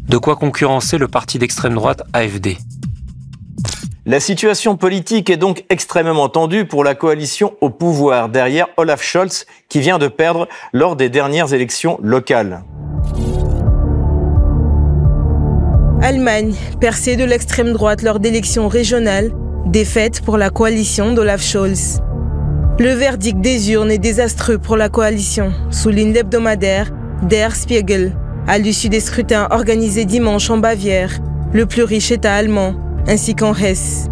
De 0.07 0.17
quoi 0.17 0.35
concurrencer 0.35 0.97
le 0.97 1.07
parti 1.07 1.39
d'extrême 1.39 1.73
droite 1.73 2.03
AFD. 2.13 2.57
La 4.05 4.19
situation 4.19 4.77
politique 4.77 5.31
est 5.31 5.37
donc 5.37 5.65
extrêmement 5.69 6.29
tendue 6.29 6.65
pour 6.65 6.83
la 6.83 6.93
coalition 6.93 7.55
au 7.59 7.71
pouvoir 7.71 8.29
derrière 8.29 8.67
Olaf 8.77 9.01
Scholz 9.01 9.47
qui 9.67 9.79
vient 9.79 9.97
de 9.97 10.07
perdre 10.07 10.47
lors 10.73 10.95
des 10.95 11.09
dernières 11.09 11.55
élections 11.55 11.97
locales. 12.03 12.63
Allemagne, 16.03 16.53
percée 16.79 17.15
de 17.15 17.23
l'extrême 17.23 17.73
droite 17.73 18.03
lors 18.03 18.19
d'élections 18.19 18.67
régionales, 18.67 19.31
Défaite 19.65 20.21
pour 20.21 20.37
la 20.37 20.51
coalition 20.51 21.13
d'Olaf 21.13 21.41
Scholz. 21.41 21.99
Le 22.77 22.89
verdict 22.89 23.41
des 23.41 23.71
urnes 23.71 23.89
est 23.89 23.97
désastreux 23.97 24.59
pour 24.59 24.77
la 24.77 24.89
coalition, 24.89 25.53
souligne 25.71 26.13
l'hebdomadaire 26.13 26.91
Der 27.23 27.55
Spiegel, 27.55 28.15
à 28.47 28.59
l'issue 28.59 28.89
des 28.89 28.99
scrutins 28.99 29.47
organisés 29.49 30.05
dimanche 30.05 30.51
en 30.51 30.57
Bavière, 30.57 31.19
le 31.51 31.65
plus 31.65 31.81
riche 31.81 32.11
État 32.11 32.35
allemand, 32.35 32.75
ainsi 33.07 33.33
qu'en 33.33 33.55
Hesse. 33.55 34.07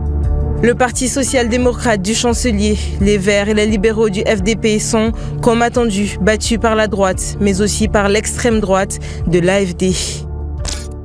Le 0.64 0.74
Parti 0.74 1.08
social-démocrate 1.08 2.02
du 2.02 2.16
chancelier, 2.16 2.78
les 3.00 3.20
Verts 3.20 3.50
et 3.50 3.54
les 3.54 3.68
libéraux 3.68 4.10
du 4.10 4.22
FDP 4.22 4.80
sont, 4.80 5.12
comme 5.42 5.62
attendu, 5.62 6.18
battus 6.20 6.58
par 6.58 6.76
la 6.76 6.88
droite, 6.88 7.38
mais 7.40 7.62
aussi 7.62 7.88
par 7.88 8.10
l'extrême 8.10 8.60
droite 8.60 8.98
de 9.28 9.40
l'AFD. 9.40 9.94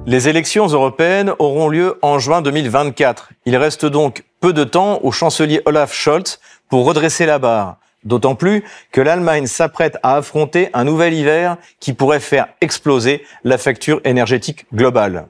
Les 0.07 0.27
élections 0.27 0.69
européennes 0.69 1.33
auront 1.39 1.69
lieu 1.69 1.99
en 2.01 2.19
juin 2.19 2.41
2024. 2.41 3.29
Il 3.45 3.57
reste 3.57 3.85
donc 3.85 4.25
peu 4.41 4.53
de 4.53 4.65
temps 4.65 5.01
au 5.03 5.13
chancelier 5.13 5.63
Olaf 5.65 5.93
Scholz 5.93 6.39
pour 6.69 6.85
redresser 6.85 7.27
la 7.27 7.39
barre. 7.39 7.77
D'autant 8.05 8.35
plus 8.35 8.65
que 8.93 9.01
l'Allemagne 9.01 9.47
s'apprête 9.47 9.99
à 10.03 10.17
affronter 10.17 10.71
un 10.73 10.85
nouvel 10.85 11.15
hiver 11.15 11.57
qui 11.81 11.93
pourrait 11.93 12.21
faire 12.21 12.47
exploser 12.61 13.25
la 13.45 13.59
facture 13.59 14.01
énergétique 14.05 14.67
globale. 14.73 15.27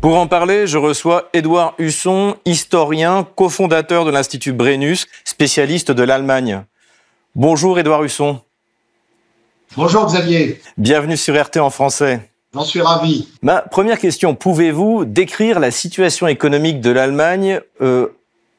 Pour 0.00 0.18
en 0.18 0.28
parler, 0.28 0.66
je 0.66 0.78
reçois 0.78 1.30
Édouard 1.32 1.74
Husson, 1.78 2.36
historien, 2.44 3.26
cofondateur 3.34 4.04
de 4.04 4.10
l'Institut 4.10 4.52
Brennus, 4.52 5.08
spécialiste 5.24 5.90
de 5.90 6.02
l'Allemagne. 6.02 6.62
Bonjour 7.34 7.78
Édouard 7.78 8.04
Husson. 8.04 8.40
Bonjour 9.76 10.06
Xavier. 10.06 10.60
Bienvenue 10.76 11.16
sur 11.16 11.34
RT 11.34 11.56
en 11.56 11.70
français. 11.70 12.20
J'en 12.56 12.64
suis 12.64 12.80
ravi. 12.80 13.28
Ma 13.42 13.60
première 13.60 13.98
question, 13.98 14.34
pouvez-vous 14.34 15.04
décrire 15.04 15.60
la 15.60 15.70
situation 15.70 16.26
économique 16.26 16.80
de 16.80 16.90
l'Allemagne 16.90 17.60
euh, 17.80 18.08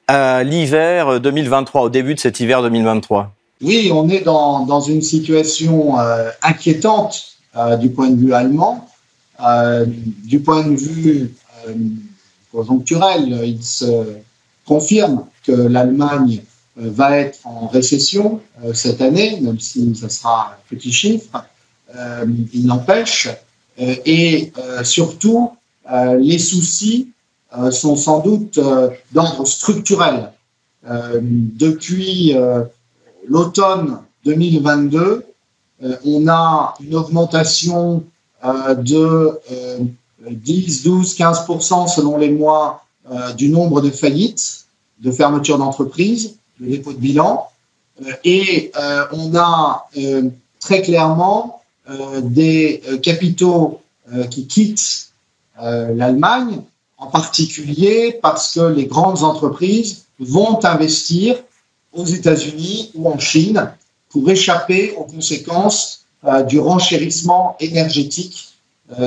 à 0.08 0.44
l'hiver 0.44 1.20
2023, 1.20 1.82
au 1.82 1.90
début 1.90 2.14
de 2.14 2.20
cet 2.20 2.40
hiver 2.40 2.62
2023 2.62 3.32
Oui, 3.62 3.90
on 3.92 4.08
est 4.10 4.22
dans, 4.22 4.66
dans 4.66 4.82
une 4.82 5.02
situation 5.02 6.00
euh, 6.00 6.30
inquiétante 6.44 7.38
euh, 7.56 7.76
du 7.76 7.90
point 7.90 8.10
de 8.10 8.16
vue 8.20 8.34
allemand. 8.34 8.88
du 10.24 10.40
point 10.40 10.64
de 10.64 10.76
vue 10.76 11.34
conjoncturel, 12.52 13.42
il 13.44 13.64
se 13.64 14.06
confirme 14.66 15.26
que 15.44 15.52
l'Allemagne 15.52 16.42
euh, 16.80 16.92
va 16.92 17.18
être 17.18 17.40
en 17.46 17.68
récession 17.68 18.42
euh, 18.64 18.74
cette 18.74 19.02
année, 19.02 19.40
même 19.42 19.60
si 19.60 19.96
ça 19.96 20.10
sera 20.10 20.54
un 20.54 20.76
petit 20.76 20.92
chiffre. 20.92 21.46
Euh, 21.96 22.26
il 22.54 22.68
n'empêche. 22.68 23.30
Et 23.78 24.52
surtout, 24.84 25.52
les 26.20 26.40
soucis 26.40 27.10
sont 27.72 27.96
sans 27.96 28.20
doute 28.20 28.60
d'ordre 29.12 29.46
structurel. 29.46 30.32
depuis 30.84 32.36
l'automne 33.28 34.00
2022, 34.26 35.26
on 36.06 36.28
a 36.28 36.74
une 36.80 36.96
augmentation 36.96 38.04
de 38.44 39.40
10, 40.28 40.84
12, 40.84 41.16
15% 41.16 41.88
selon 41.88 42.18
les 42.18 42.32
mois 42.32 42.84
du 43.38 43.50
nombre 43.50 43.82
de 43.82 43.92
faillites, 43.92 44.66
de 45.00 45.12
fermetures 45.12 45.60
d'entreprises 45.60 46.38
le 46.60 46.68
dépôt 46.68 46.94
de 46.94 46.98
bilan. 46.98 47.48
Euh, 48.02 48.12
et 48.24 48.72
euh, 48.78 49.06
on 49.12 49.36
a 49.36 49.88
euh, 49.98 50.30
très 50.60 50.82
clairement 50.82 51.57
des 52.22 52.82
capitaux 53.02 53.82
qui 54.30 54.48
quittent 54.48 55.10
l'Allemagne, 55.60 56.62
en 56.98 57.08
particulier 57.08 58.20
parce 58.22 58.54
que 58.54 58.74
les 58.74 58.86
grandes 58.86 59.24
entreprises 59.24 60.06
vont 60.20 60.64
investir 60.66 61.36
aux 61.94 62.06
États-Unis 62.06 62.92
ou 62.96 63.08
en 63.08 63.20
Chine 63.20 63.72
pour 64.10 64.30
échapper 64.30 64.94
aux 64.98 65.04
conséquences 65.04 66.06
du 66.48 66.60
renchérissement 66.60 67.56
énergétique. 67.60 68.50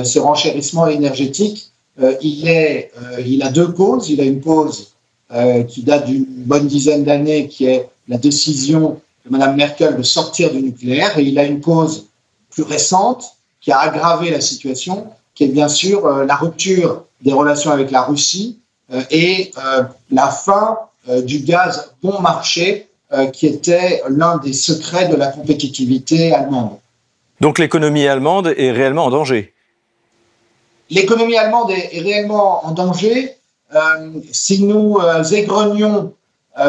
ce 0.03 0.19
renchérissement 0.19 0.87
énergétique 0.87 1.71
il, 2.21 2.47
est, 2.47 2.91
il 3.25 3.43
a 3.43 3.49
deux 3.49 3.67
causes. 3.67 4.09
Il 4.09 4.21
a 4.21 4.23
une 4.23 4.41
cause 4.41 4.93
qui 5.67 5.83
date 5.83 6.05
d'une 6.07 6.25
bonne 6.25 6.67
dizaine 6.67 7.03
d'années, 7.03 7.47
qui 7.47 7.65
est 7.65 7.89
la 8.07 8.17
décision 8.17 8.99
de 9.25 9.31
Mme 9.31 9.55
Merkel 9.55 9.97
de 9.97 10.03
sortir 10.03 10.51
du 10.51 10.61
nucléaire, 10.61 11.17
et 11.17 11.23
il 11.23 11.37
a 11.39 11.45
une 11.45 11.61
cause 11.61 12.07
plus 12.51 12.63
récente 12.63 13.33
qui 13.59 13.71
a 13.71 13.79
aggravé 13.79 14.29
la 14.29 14.41
situation, 14.41 15.07
qui 15.35 15.45
est 15.45 15.49
bien 15.49 15.67
sûr 15.67 16.07
la 16.25 16.35
rupture 16.35 17.05
des 17.21 17.33
relations 17.33 17.71
avec 17.71 17.91
la 17.91 18.01
Russie 18.03 18.59
et 19.11 19.51
la 20.09 20.27
fin 20.29 20.79
du 21.07 21.39
gaz 21.39 21.93
bon 22.01 22.19
marché 22.21 22.91
euh, 23.13 23.25
qui 23.25 23.45
était 23.45 24.01
l'un 24.07 24.37
des 24.37 24.53
secrets 24.53 25.09
de 25.09 25.17
la 25.17 25.27
compétitivité 25.27 26.33
allemande. 26.33 26.77
Donc 27.41 27.59
l'économie 27.59 28.07
allemande 28.07 28.53
est 28.55 28.71
réellement 28.71 29.03
en 29.03 29.09
danger 29.09 29.53
L'économie 30.89 31.35
allemande 31.35 31.71
est, 31.71 31.99
réellement 31.99 32.65
en 32.65 32.71
danger. 32.71 33.35
Euh, 33.75 34.11
si 34.31 34.63
nous 34.63 34.97
euh, 34.97 35.23
égrenions 35.25 36.13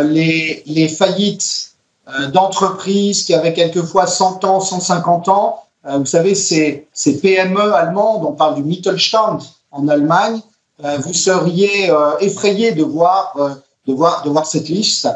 les, 0.03 0.65
les, 0.67 0.89
faillites 0.89 1.75
d'entreprises 2.33 3.23
qui 3.23 3.35
avaient 3.35 3.55
quelquefois 3.55 4.09
100 4.09 4.45
ans, 4.45 4.61
150 4.61 5.29
ans, 5.29 5.63
vous 5.85 6.07
savez, 6.07 6.35
ces, 6.35 6.87
ces, 6.93 7.21
PME 7.21 7.75
allemandes, 7.75 8.25
on 8.25 8.33
parle 8.33 8.55
du 8.55 8.63
Mittelstand 8.63 9.39
en 9.71 9.89
Allemagne, 9.89 10.41
vous 10.79 11.13
seriez 11.13 11.91
effrayé 12.21 12.73
de 12.73 12.85
voir, 12.85 13.35
de, 13.87 13.93
voir, 13.93 14.23
de 14.23 14.31
voir 14.31 14.47
cette 14.47 14.69
liste. 14.69 15.09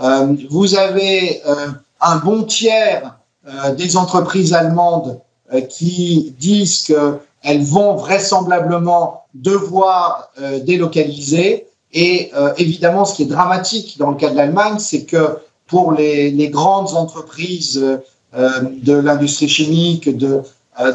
Euh, 0.00 0.34
vous 0.50 0.74
avez 0.76 1.42
euh, 1.46 1.68
un 2.00 2.16
bon 2.16 2.42
tiers 2.42 3.16
euh, 3.46 3.74
des 3.74 3.96
entreprises 3.96 4.52
allemandes 4.52 5.20
qui 5.68 6.34
disent 6.40 6.82
qu'elles 6.82 7.62
vont 7.62 7.94
vraisemblablement 7.96 9.26
devoir 9.34 10.30
délocaliser. 10.64 11.66
Et 11.92 12.32
évidemment, 12.56 13.04
ce 13.04 13.14
qui 13.14 13.22
est 13.24 13.26
dramatique 13.26 13.98
dans 13.98 14.10
le 14.10 14.16
cas 14.16 14.30
de 14.30 14.36
l'Allemagne, 14.36 14.78
c'est 14.78 15.04
que 15.04 15.38
pour 15.66 15.92
les, 15.92 16.48
grandes 16.48 16.96
entreprises 16.96 18.00
de 18.34 18.94
l'industrie 18.94 19.48
chimique, 19.48 20.16
de, 20.16 20.42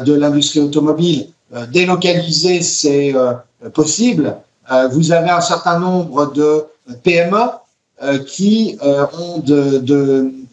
de 0.04 0.12
l'industrie 0.12 0.60
automobile, 0.60 1.28
délocaliser, 1.72 2.62
c'est 2.62 3.14
possible. 3.72 4.36
vous 4.92 5.12
avez 5.12 5.30
un 5.30 5.40
certain 5.40 5.78
nombre 5.78 6.32
de 6.32 6.64
PME 7.02 7.38
euh, 8.02 8.18
qui 8.24 8.78
euh, 8.82 9.04
ont 9.18 9.44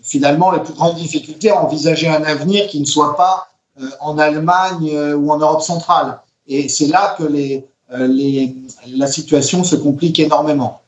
finalement 0.03 0.51
les 0.51 0.59
plus 0.59 0.73
grandes 0.73 0.97
difficultés 0.97 1.49
à 1.49 1.63
envisager 1.63 2.09
un 2.09 2.21
avenir 2.23 2.67
qui 2.67 2.81
ne 2.81 2.85
soit 2.85 3.15
pas 3.15 3.47
euh, 3.79 3.85
en 4.01 4.17
Allemagne 4.17 4.91
ou 5.15 5.31
en 5.31 5.37
Europe 5.37 5.61
centrale. 5.61 6.19
Et 6.45 6.67
c'est 6.67 6.87
là 6.87 7.15
que 7.17 7.23
la 8.87 9.07
situation 9.07 9.63
se 9.63 9.77
complique 9.77 10.19
énormément. 10.19 10.81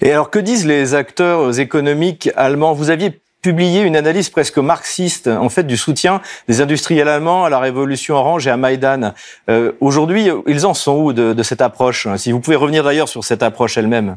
Et 0.00 0.10
alors, 0.10 0.30
que 0.30 0.38
disent 0.38 0.64
les 0.64 0.94
acteurs 0.94 1.58
économiques 1.58 2.30
allemands? 2.34 2.72
Vous 2.72 2.88
aviez 2.88 3.20
publié 3.42 3.80
une 3.82 3.96
analyse 3.96 4.28
presque 4.28 4.58
marxiste, 4.58 5.28
en 5.28 5.48
fait, 5.48 5.64
du 5.64 5.76
soutien 5.76 6.20
des 6.48 6.60
industriels 6.60 7.08
allemands 7.08 7.44
à 7.44 7.50
la 7.50 7.58
révolution 7.58 8.16
orange 8.16 8.46
et 8.46 8.50
à 8.50 8.56
Maïdan. 8.56 9.12
Euh, 9.48 9.72
Aujourd'hui, 9.80 10.28
ils 10.46 10.66
en 10.66 10.74
sont 10.74 10.96
où 10.96 11.12
de, 11.12 11.32
de, 11.32 11.42
cette 11.42 11.62
approche? 11.62 12.06
Si 12.16 12.32
vous 12.32 12.40
pouvez 12.40 12.56
revenir 12.56 12.84
d'ailleurs 12.84 13.08
sur 13.08 13.24
cette 13.24 13.42
approche 13.42 13.78
elle-même. 13.78 14.16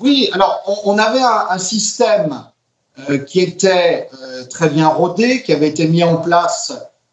Oui, 0.00 0.30
alors 0.32 0.62
on, 0.84 0.98
avait 0.98 1.20
un, 1.20 1.58
système 1.58 2.44
euh, 3.10 3.18
qui 3.18 3.40
était 3.40 4.08
euh, 4.14 4.44
très 4.46 4.70
bien 4.70 4.88
rodé, 4.88 5.42
qui 5.42 5.52
avait 5.52 5.68
été 5.68 5.86
mis 5.86 6.02
en 6.02 6.16
place 6.16 6.72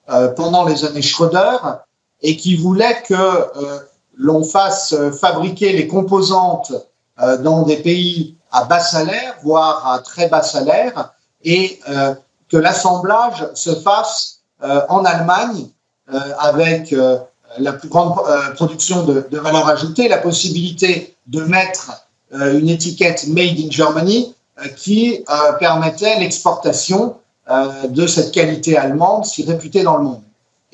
euh, 0.09 0.29
pendant 0.29 0.65
les 0.65 0.85
années 0.85 1.01
Schröder 1.01 1.57
et 2.21 2.37
qui 2.37 2.55
voulait 2.55 3.03
que 3.07 3.45
l'on 4.15 4.43
fasse 4.43 4.95
fabriquer 5.21 5.73
les 5.73 5.85
composantes 5.85 6.73
dans 7.43 7.61
des 7.61 7.77
pays 7.77 8.35
à 8.51 8.65
bas 8.65 8.79
salaire, 8.79 9.35
voire 9.43 9.87
à 9.91 9.99
très 9.99 10.27
bas 10.29 10.43
salaire, 10.43 11.13
et 11.43 11.79
que 12.49 12.57
l'assemblage 12.57 13.47
se 13.53 13.75
fasse 13.75 14.39
en 14.61 15.05
Allemagne 15.05 15.67
avec 16.39 16.93
la 17.59 17.73
plus 17.73 17.89
grande 17.89 18.15
production 18.55 19.03
de, 19.03 19.27
valeur 19.37 19.67
ajoutée, 19.67 20.07
la 20.07 20.17
possibilité 20.17 21.15
de 21.27 21.43
mettre 21.43 21.91
euh, 22.33 22.59
une 22.59 22.69
étiquette 22.69 23.27
Made 23.27 23.57
in 23.57 23.69
Germany 23.69 24.35
euh, 24.59 24.67
qui 24.69 25.23
euh, 25.29 25.53
permettait 25.59 26.19
l'exportation 26.19 27.17
de 27.87 28.07
cette 28.07 28.33
qualité 28.33 28.75
allemande 28.75 29.23
si 29.23 29.45
réputée 29.45 29.81
dans 29.81 29.95
le 29.95 30.03
monde. 30.03 30.21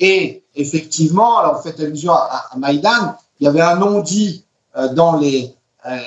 Et 0.00 0.42
effectivement, 0.56 1.38
alors 1.38 1.58
vous 1.58 1.62
faites 1.62 1.78
allusion 1.78 2.12
à, 2.12 2.48
à 2.50 2.56
Maïdan, 2.56 3.14
il 3.38 3.44
y 3.44 3.46
avait 3.46 3.60
un 3.60 3.76
non-dit 3.76 4.44
dans 4.94 5.16
les, 5.16 5.54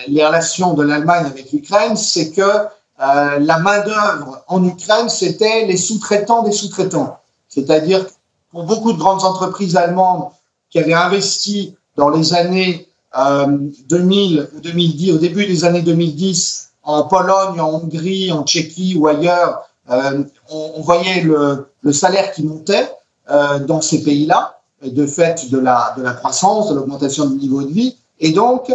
les 0.07 0.25
relations 0.25 0.73
de 0.73 0.83
l'Allemagne 0.83 1.25
avec 1.25 1.51
l'Ukraine, 1.51 1.95
c'est 1.95 2.31
que 2.31 2.65
la 2.99 3.59
main-d'œuvre 3.59 4.43
en 4.47 4.63
Ukraine, 4.63 5.09
c'était 5.09 5.65
les 5.65 5.77
sous-traitants 5.77 6.43
des 6.43 6.51
sous-traitants. 6.51 7.19
C'est-à-dire 7.47 8.05
pour 8.51 8.63
beaucoup 8.63 8.93
de 8.93 8.97
grandes 8.97 9.23
entreprises 9.23 9.75
allemandes 9.75 10.29
qui 10.69 10.79
avaient 10.79 10.93
investi 10.93 11.75
dans 11.95 12.09
les 12.09 12.33
années 12.33 12.87
2000 13.15 14.39
euh, 14.39 14.45
ou 14.55 14.59
2010, 14.61 15.11
au 15.13 15.17
début 15.17 15.45
des 15.45 15.65
années 15.65 15.81
2010, 15.81 16.69
en 16.83 17.03
Pologne, 17.03 17.59
en 17.59 17.69
Hongrie, 17.73 18.31
en 18.31 18.43
Tchéquie 18.43 18.95
ou 18.95 19.07
ailleurs, 19.07 19.69
euh, 19.89 20.23
on, 20.49 20.81
voyait 20.81 21.21
le, 21.21 21.67
le, 21.81 21.93
salaire 21.93 22.31
qui 22.33 22.43
montait 22.43 22.89
euh, 23.31 23.59
dans 23.59 23.81
ces 23.81 24.03
pays-là, 24.03 24.59
de 24.83 25.07
fait 25.07 25.49
de 25.49 25.57
la, 25.57 25.93
de 25.97 26.03
la 26.03 26.13
croissance, 26.13 26.69
de 26.69 26.75
l'augmentation 26.75 27.25
du 27.25 27.37
niveau 27.37 27.63
de 27.63 27.71
vie. 27.71 27.97
Et 28.19 28.31
donc, 28.31 28.73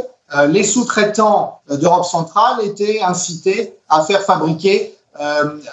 les 0.48 0.64
sous-traitants 0.64 1.60
d'Europe 1.68 2.04
centrale 2.04 2.64
étaient 2.64 3.02
incités 3.02 3.76
à 3.88 4.02
faire 4.02 4.22
fabriquer, 4.22 4.94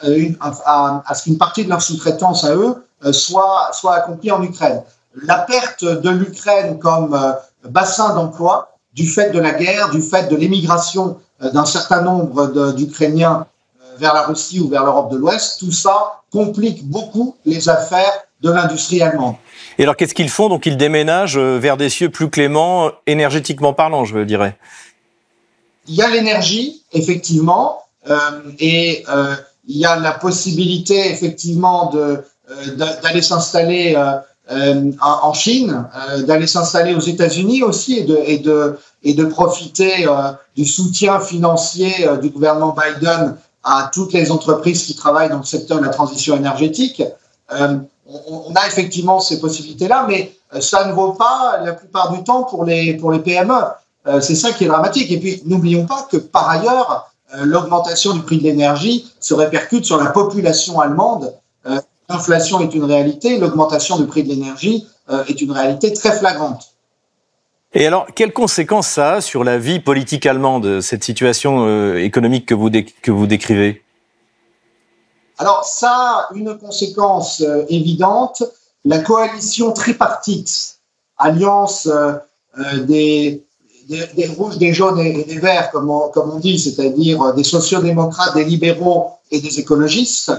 une, 0.04 0.36
à, 0.42 1.14
ce 1.16 1.24
qu'une 1.24 1.38
partie 1.38 1.64
de 1.64 1.70
leur 1.70 1.82
sous-traitance 1.82 2.44
à 2.44 2.56
eux 2.56 2.76
soit, 3.12 3.70
soit 3.74 3.96
accomplie 3.96 4.32
en 4.32 4.44
Ukraine. 4.44 4.84
La 5.24 5.40
perte 5.40 5.86
de 5.86 6.10
l'Ukraine 6.10 6.78
comme 6.78 7.18
bassin 7.64 8.14
d'emploi 8.16 8.70
du 8.94 9.08
fait 9.08 9.32
de 9.32 9.40
la 9.40 9.54
guerre, 9.54 9.90
du 9.90 10.02
fait 10.02 10.30
de 10.30 10.36
l'émigration 10.36 11.18
euh, 11.44 11.52
d'un 11.52 11.66
certain 11.66 12.02
nombre 12.02 12.74
d'Ukrainiens 12.74 13.42
euh, 13.42 13.44
vers 14.00 14.14
la 14.14 14.24
Russie 14.24 14.60
ou 14.60 14.68
vers 14.70 14.84
l'Europe 14.84 15.12
de 15.12 15.18
l'Ouest, 15.18 15.60
tout 15.60 15.72
ça 15.72 16.22
complique 16.32 16.88
beaucoup 16.88 17.36
les 17.46 17.70
affaires 17.70 18.14
de 18.42 18.52
l'industrie 18.52 19.02
allemande. 19.02 19.36
Et 19.78 19.84
alors 19.84 19.96
qu'est-ce 19.96 20.14
qu'ils 20.14 20.30
font? 20.30 20.50
Donc 20.50 20.66
ils 20.66 20.78
déménagent 20.78 21.38
euh, 21.38 21.58
vers 21.58 21.78
des 21.78 21.90
cieux 21.90 22.10
plus 22.10 22.30
cléments, 22.30 22.92
énergétiquement 23.08 23.74
parlant, 23.74 24.06
je 24.06 24.20
dirais. 24.20 24.58
Il 25.88 25.96
y 25.96 26.02
a 26.02 26.10
l'énergie, 26.10 26.84
effectivement, 26.94 27.84
euh, 28.10 28.18
et 28.60 29.04
euh, 29.10 29.36
il 29.68 29.78
y 29.78 29.86
a 29.86 29.98
la 30.00 30.12
possibilité, 30.12 31.12
effectivement, 31.12 31.90
de 31.92 32.24
d'aller 33.04 33.22
s'installer 33.22 33.96
en 35.02 35.34
Chine, 35.34 35.86
d'aller 36.26 36.48
s'installer 36.48 36.96
aux 36.96 37.00
États-Unis 37.00 37.62
aussi 37.62 38.00
et 38.00 38.06
de, 38.06 38.20
et 38.26 38.40
de, 38.40 38.80
et 39.04 39.14
de 39.14 39.26
profiter 39.26 40.08
du 40.56 40.66
soutien 40.66 41.20
financier 41.20 41.94
du 42.24 42.30
gouvernement 42.32 42.76
Biden 42.76 43.38
à 43.64 43.90
toutes 43.94 44.14
les 44.14 44.32
entreprises 44.32 44.84
qui 44.84 44.96
travaillent 44.96 45.30
dans 45.30 45.40
le 45.40 45.44
secteur 45.44 45.80
de 45.80 45.86
la 45.86 45.92
transition 45.92 46.36
énergétique. 46.36 47.04
On, 47.52 47.82
on, 48.08 48.54
a 48.56 48.68
effectivement 48.68 49.20
ces 49.20 49.40
possibilités-là, 49.40 50.06
mais 50.08 50.36
ça 50.60 50.86
ne 50.86 50.94
vaut 50.94 51.14
pas 51.14 51.60
la 51.64 51.74
plupart 51.74 52.12
du 52.12 52.24
temps 52.24 52.44
pour 52.44 52.64
les, 52.64 52.98
PME. 53.24 54.22
C'est 54.22 54.36
ça 54.36 54.52
qui 54.52 54.64
est 54.64 54.68
dramatique. 54.68 55.12
Et 55.12 55.20
puis, 55.20 55.44
n'oublions 55.46 55.86
pas 55.86 56.08
que 56.10 56.18
par 56.18 56.50
ailleurs, 56.50 57.12
l'augmentation 57.44 58.14
du 58.14 58.22
prix 58.22 58.38
de 58.38 58.44
l'énergie 58.44 59.12
se 59.20 59.34
répercute 59.34 59.86
sur 59.86 60.02
la 60.02 60.10
population 60.12 60.80
allemande 60.80 61.34
L'inflation 62.10 62.60
est 62.60 62.74
une 62.74 62.86
réalité, 62.86 63.38
l'augmentation 63.38 63.98
du 63.98 64.08
prix 64.08 64.24
de 64.24 64.30
l'énergie 64.30 64.88
euh, 65.12 65.24
est 65.28 65.42
une 65.42 65.52
réalité 65.52 65.94
très 65.94 66.18
flagrante. 66.18 66.74
Et 67.74 67.86
alors, 67.86 68.08
quelles 68.16 68.34
conséquences 68.34 68.88
ça 68.88 69.14
a 69.14 69.22
sur 69.22 69.44
la 69.44 69.58
vie 69.58 69.80
politique 69.80 70.26
allemande, 70.26 70.82
cette 70.82 71.04
situation 71.04 71.66
euh, 71.68 72.04
économique 72.04 72.48
que 72.48 72.56
vous, 72.56 72.70
que 72.70 73.12
vous 73.12 73.28
décrivez? 73.28 73.84
Alors, 75.38 75.64
ça 75.64 75.92
a 75.92 76.30
une 76.34 76.58
conséquence 76.58 77.42
euh, 77.42 77.66
évidente. 77.70 78.44
La 78.86 79.00
coalition 79.00 79.72
tripartite, 79.72 80.80
alliance 81.18 81.88
des, 82.88 83.46
des, 83.90 84.28
rouges, 84.28 84.58
des 84.58 84.74
jaunes 84.74 85.00
et 85.00 85.24
des 85.24 85.40
verts, 85.40 85.72
comme 85.72 85.90
on, 85.90 86.10
comme 86.10 86.32
on 86.32 86.40
dit, 86.40 86.60
c'est-à-dire 86.60 87.34
des 87.34 87.44
sociodémocrates, 87.44 88.36
des 88.36 88.46
libéraux 88.46 89.14
et 89.32 89.42
des 89.42 89.60
écologistes, 89.60 90.32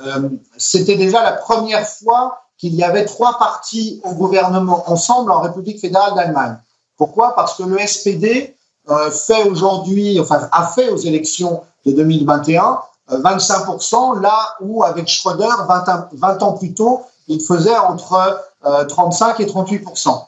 euh, 0.00 0.28
c'était 0.56 0.96
déjà 0.96 1.22
la 1.22 1.32
première 1.32 1.86
fois 1.86 2.42
qu'il 2.56 2.74
y 2.74 2.82
avait 2.82 3.04
trois 3.04 3.38
partis 3.38 4.00
au 4.04 4.12
gouvernement 4.14 4.90
ensemble 4.90 5.32
en 5.32 5.40
République 5.40 5.80
fédérale 5.80 6.14
d'Allemagne. 6.14 6.56
Pourquoi? 6.98 7.34
Parce 7.34 7.54
que 7.54 7.62
le 7.62 7.78
SPD 7.78 8.54
euh, 8.90 9.10
fait 9.10 9.44
aujourd'hui, 9.44 10.20
enfin 10.20 10.48
a 10.52 10.66
fait 10.66 10.90
aux 10.90 10.98
élections 10.98 11.62
de 11.86 11.92
2021 11.92 12.80
25%, 13.10 14.18
euh, 14.18 14.20
là 14.20 14.56
où 14.60 14.82
avec 14.84 15.08
Schröder, 15.08 15.46
20, 15.66 16.08
20 16.12 16.42
ans 16.42 16.52
plus 16.52 16.74
tôt, 16.74 17.02
il 17.26 17.40
faisait 17.40 17.76
entre 17.78 18.42
35 18.88 19.40
et 19.40 19.46
38%. 19.46 20.26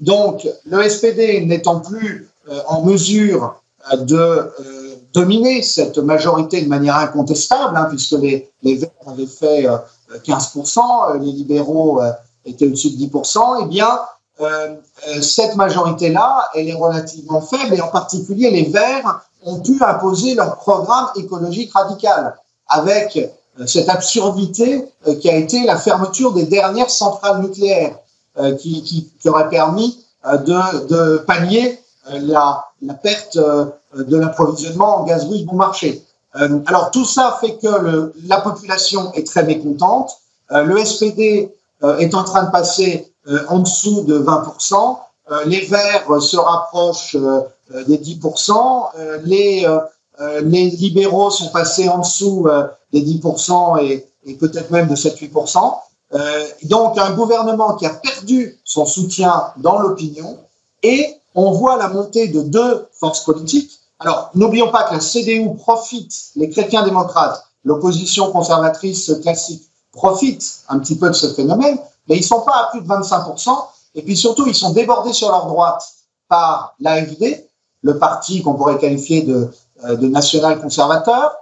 donc, 0.00 0.46
le 0.66 0.88
SPD 0.88 1.44
n'étant 1.46 1.80
plus 1.80 2.28
en 2.66 2.82
mesure 2.82 3.60
de 3.94 4.50
dominer 5.12 5.62
cette 5.62 5.98
majorité 5.98 6.62
de 6.62 6.68
manière 6.68 6.96
incontestable, 6.96 7.76
hein, 7.76 7.86
puisque 7.88 8.12
les, 8.12 8.50
Verts 8.62 8.90
avaient 9.06 9.26
fait 9.26 9.66
15%, 10.26 11.20
les 11.20 11.32
libéraux 11.32 12.00
étaient 12.44 12.66
au-dessus 12.66 12.90
de 12.90 13.04
10%, 13.06 13.60
eh 13.62 13.66
bien, 13.66 13.88
euh, 13.88 14.17
cette 15.20 15.56
majorité-là, 15.56 16.48
elle 16.54 16.68
est 16.68 16.74
relativement 16.74 17.40
faible 17.40 17.74
et 17.74 17.80
en 17.80 17.88
particulier 17.88 18.50
les 18.50 18.64
Verts 18.64 19.20
ont 19.44 19.60
pu 19.60 19.82
imposer 19.82 20.34
leur 20.34 20.56
programme 20.56 21.08
écologique 21.16 21.72
radical 21.72 22.36
avec 22.68 23.16
euh, 23.16 23.66
cette 23.66 23.88
absurdité 23.88 24.84
euh, 25.06 25.14
qui 25.16 25.30
a 25.30 25.36
été 25.36 25.64
la 25.64 25.76
fermeture 25.76 26.32
des 26.32 26.44
dernières 26.44 26.90
centrales 26.90 27.40
nucléaires 27.42 27.96
qui, 28.60 28.84
qui, 28.84 29.28
aurait 29.28 29.48
permis 29.48 30.04
de, 30.24 30.86
de 30.86 31.16
pallier 31.18 31.80
la, 32.08 32.64
la, 32.82 32.94
perte 32.94 33.36
de 33.36 34.16
l'approvisionnement 34.16 34.98
en 34.98 35.04
gaz 35.04 35.24
russe 35.24 35.42
bon 35.42 35.56
marché. 35.56 36.04
alors 36.34 36.92
tout 36.92 37.04
ça 37.04 37.36
fait 37.40 37.56
que 37.56 38.12
la 38.28 38.40
population 38.40 39.12
est 39.14 39.26
très 39.26 39.42
mécontente. 39.42 40.12
le 40.50 40.84
SPD 40.84 41.52
est 41.82 42.14
en 42.14 42.22
train 42.22 42.44
de 42.44 42.52
passer 42.52 43.12
euh, 43.17 43.17
en 43.48 43.60
dessous 43.60 44.02
de 44.02 44.18
20%. 44.18 44.98
Euh, 45.30 45.44
les 45.44 45.60
verts 45.66 46.06
se 46.20 46.36
rapprochent 46.36 47.16
euh, 47.16 47.40
des 47.86 47.98
10%. 47.98 48.90
les, 49.24 49.66
libéraux 50.70 51.30
sont 51.30 51.48
passés 51.48 51.88
en 51.88 51.98
dessous 51.98 52.48
des 52.92 53.02
10% 53.02 53.84
et, 53.84 54.06
et 54.24 54.34
peut-être 54.34 54.70
même 54.70 54.88
de 54.88 54.96
7-8%. 54.96 55.74
donc 56.64 56.98
un 56.98 57.12
gouvernement 57.12 57.74
qui 57.74 57.86
a 57.86 57.90
perdu 57.90 58.58
son 58.64 58.86
soutien 58.86 59.52
dans 59.58 59.78
l'opinion 59.78 60.38
et 60.82 61.14
on 61.34 61.52
voit 61.52 61.76
la 61.76 61.88
montée 61.88 62.28
de 62.28 62.40
deux 62.40 62.86
forces 62.92 63.24
politiques. 63.24 63.78
Alors, 64.00 64.30
n'oublions 64.34 64.70
pas 64.70 64.84
que 64.84 64.94
la 64.94 65.00
CDU 65.00 65.54
profite, 65.56 66.30
les 66.36 66.48
chrétiens 66.48 66.84
démocrates, 66.84 67.44
l'opposition 67.64 68.32
conservatrice 68.32 69.12
classique 69.22 69.68
profite 69.92 70.60
un 70.68 70.78
petit 70.78 70.96
peu 70.96 71.08
de 71.08 71.14
ce 71.14 71.28
phénomène, 71.34 71.78
mais 72.08 72.16
ils 72.16 72.24
sont 72.24 72.40
pas 72.42 72.64
à 72.64 72.70
plus 72.70 72.80
de 72.80 72.86
25%. 72.86 73.50
Et 73.94 74.02
puis 74.02 74.16
surtout, 74.16 74.46
ils 74.46 74.54
sont 74.54 74.70
débordés 74.70 75.12
sur 75.12 75.30
leur 75.30 75.46
droite 75.46 75.82
par 76.28 76.74
l'AFD, 76.80 77.46
le 77.82 77.98
parti 77.98 78.42
qu'on 78.42 78.54
pourrait 78.54 78.78
qualifier 78.78 79.22
de, 79.22 79.50
euh, 79.84 79.96
de 79.96 80.08
national 80.08 80.60
conservateur. 80.60 81.32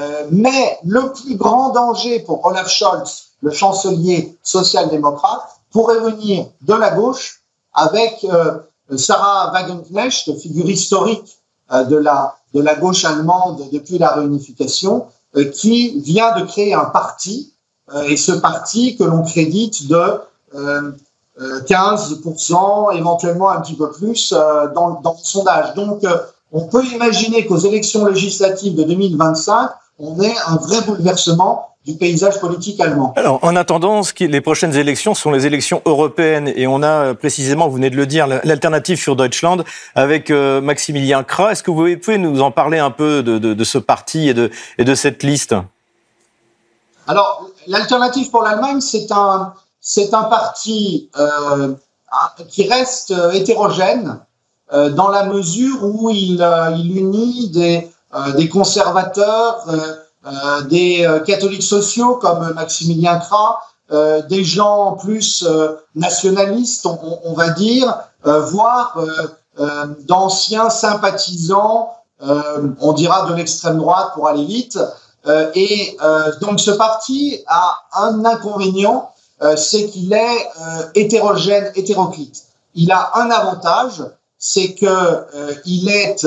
Euh, 0.00 0.26
mais 0.30 0.78
le 0.84 1.12
plus 1.12 1.36
grand 1.36 1.70
danger 1.70 2.20
pour 2.20 2.44
Olaf 2.44 2.68
Scholz, 2.68 3.28
le 3.40 3.50
chancelier 3.50 4.36
social-démocrate, 4.42 5.54
pourrait 5.70 6.00
venir 6.00 6.46
de 6.62 6.74
la 6.74 6.90
gauche 6.90 7.42
avec 7.74 8.24
euh, 8.24 8.58
Sarah 8.96 9.50
Wagenknecht, 9.52 10.38
figure 10.38 10.70
historique 10.70 11.38
euh, 11.72 11.84
de, 11.84 11.96
la, 11.96 12.36
de 12.52 12.60
la 12.60 12.74
gauche 12.74 13.04
allemande 13.04 13.68
depuis 13.72 13.98
la 13.98 14.10
réunification, 14.12 15.06
euh, 15.36 15.50
qui 15.50 15.98
vient 16.00 16.38
de 16.38 16.44
créer 16.44 16.74
un 16.74 16.84
parti 16.84 17.53
et 18.06 18.16
ce 18.16 18.32
parti 18.32 18.96
que 18.96 19.04
l'on 19.04 19.22
crédite 19.22 19.88
de 19.88 20.20
15%, 21.66 22.92
euh, 22.92 22.96
éventuellement 22.96 23.50
un 23.50 23.60
petit 23.60 23.74
peu 23.74 23.90
plus 23.90 24.32
euh, 24.32 24.68
dans, 24.74 25.00
dans 25.00 25.12
le 25.12 25.18
sondage. 25.22 25.74
Donc, 25.74 26.02
on 26.52 26.66
peut 26.66 26.84
imaginer 26.84 27.46
qu'aux 27.46 27.58
élections 27.58 28.06
législatives 28.06 28.74
de 28.76 28.84
2025, 28.84 29.70
on 29.98 30.20
ait 30.22 30.34
un 30.46 30.56
vrai 30.56 30.80
bouleversement 30.86 31.70
du 31.84 31.96
paysage 31.96 32.40
politique 32.40 32.80
allemand. 32.80 33.12
Alors, 33.16 33.40
en 33.42 33.54
attendant, 33.56 34.02
ce 34.02 34.14
qui, 34.14 34.26
les 34.26 34.40
prochaines 34.40 34.74
élections 34.74 35.14
sont 35.14 35.30
les 35.30 35.44
élections 35.44 35.82
européennes 35.84 36.50
et 36.56 36.66
on 36.66 36.82
a 36.82 37.14
précisément, 37.14 37.68
vous 37.68 37.74
venez 37.74 37.90
de 37.90 37.96
le 37.96 38.06
dire, 38.06 38.26
l'alternative 38.26 38.98
sur 38.98 39.16
Deutschland 39.16 39.58
avec 39.94 40.30
Maximilien 40.30 41.24
Kra. 41.24 41.52
Est-ce 41.52 41.62
que 41.62 41.70
vous 41.70 41.86
pouvez 41.98 42.16
nous 42.16 42.40
en 42.40 42.50
parler 42.50 42.78
un 42.78 42.90
peu 42.90 43.22
de, 43.22 43.36
de, 43.38 43.52
de 43.52 43.64
ce 43.64 43.76
parti 43.76 44.30
et 44.30 44.34
de, 44.34 44.50
et 44.78 44.84
de 44.84 44.94
cette 44.94 45.22
liste? 45.22 45.54
Alors, 47.06 47.48
l'alternative 47.66 48.30
pour 48.30 48.42
l'Allemagne, 48.42 48.80
c'est 48.80 49.12
un, 49.12 49.52
c'est 49.80 50.14
un 50.14 50.24
parti 50.24 51.10
euh, 51.18 51.74
qui 52.48 52.68
reste 52.68 53.10
euh, 53.10 53.32
hétérogène 53.32 54.20
euh, 54.72 54.90
dans 54.90 55.08
la 55.08 55.24
mesure 55.26 55.84
où 55.84 56.10
il, 56.10 56.42
euh, 56.42 56.70
il 56.76 56.96
unit 56.96 57.50
des, 57.50 57.90
euh, 58.14 58.32
des 58.32 58.48
conservateurs, 58.48 59.66
des 60.70 61.06
catholiques 61.26 61.62
sociaux 61.62 62.14
comme 62.14 62.54
Maximilien 62.54 63.18
Kra, 63.18 63.60
des 64.26 64.42
gens 64.42 64.92
plus 64.92 65.46
nationalistes, 65.94 66.86
on, 66.86 67.20
on, 67.24 67.34
va 67.34 67.50
dire, 67.50 67.94
voire 68.24 68.98
d'anciens 70.08 70.70
sympathisants, 70.70 71.90
on 72.20 72.92
dira 72.94 73.28
de 73.28 73.34
l'extrême 73.34 73.76
droite 73.76 74.12
pour 74.14 74.26
aller 74.26 74.46
vite, 74.46 74.78
et 75.26 75.96
euh, 76.02 76.32
donc 76.40 76.60
ce 76.60 76.70
parti 76.70 77.42
a 77.46 77.78
un 77.94 78.24
inconvénient, 78.24 79.10
euh, 79.42 79.56
c'est 79.56 79.86
qu'il 79.86 80.12
est, 80.12 80.48
hétérogène, 80.94 81.72
hétéroclite. 81.74 82.44
Il 82.74 82.92
a 82.92 83.12
un 83.14 83.30
avantage, 83.30 84.02
c'est 84.38 84.74
que 84.74 85.26
il 85.64 85.88
est, 85.88 86.26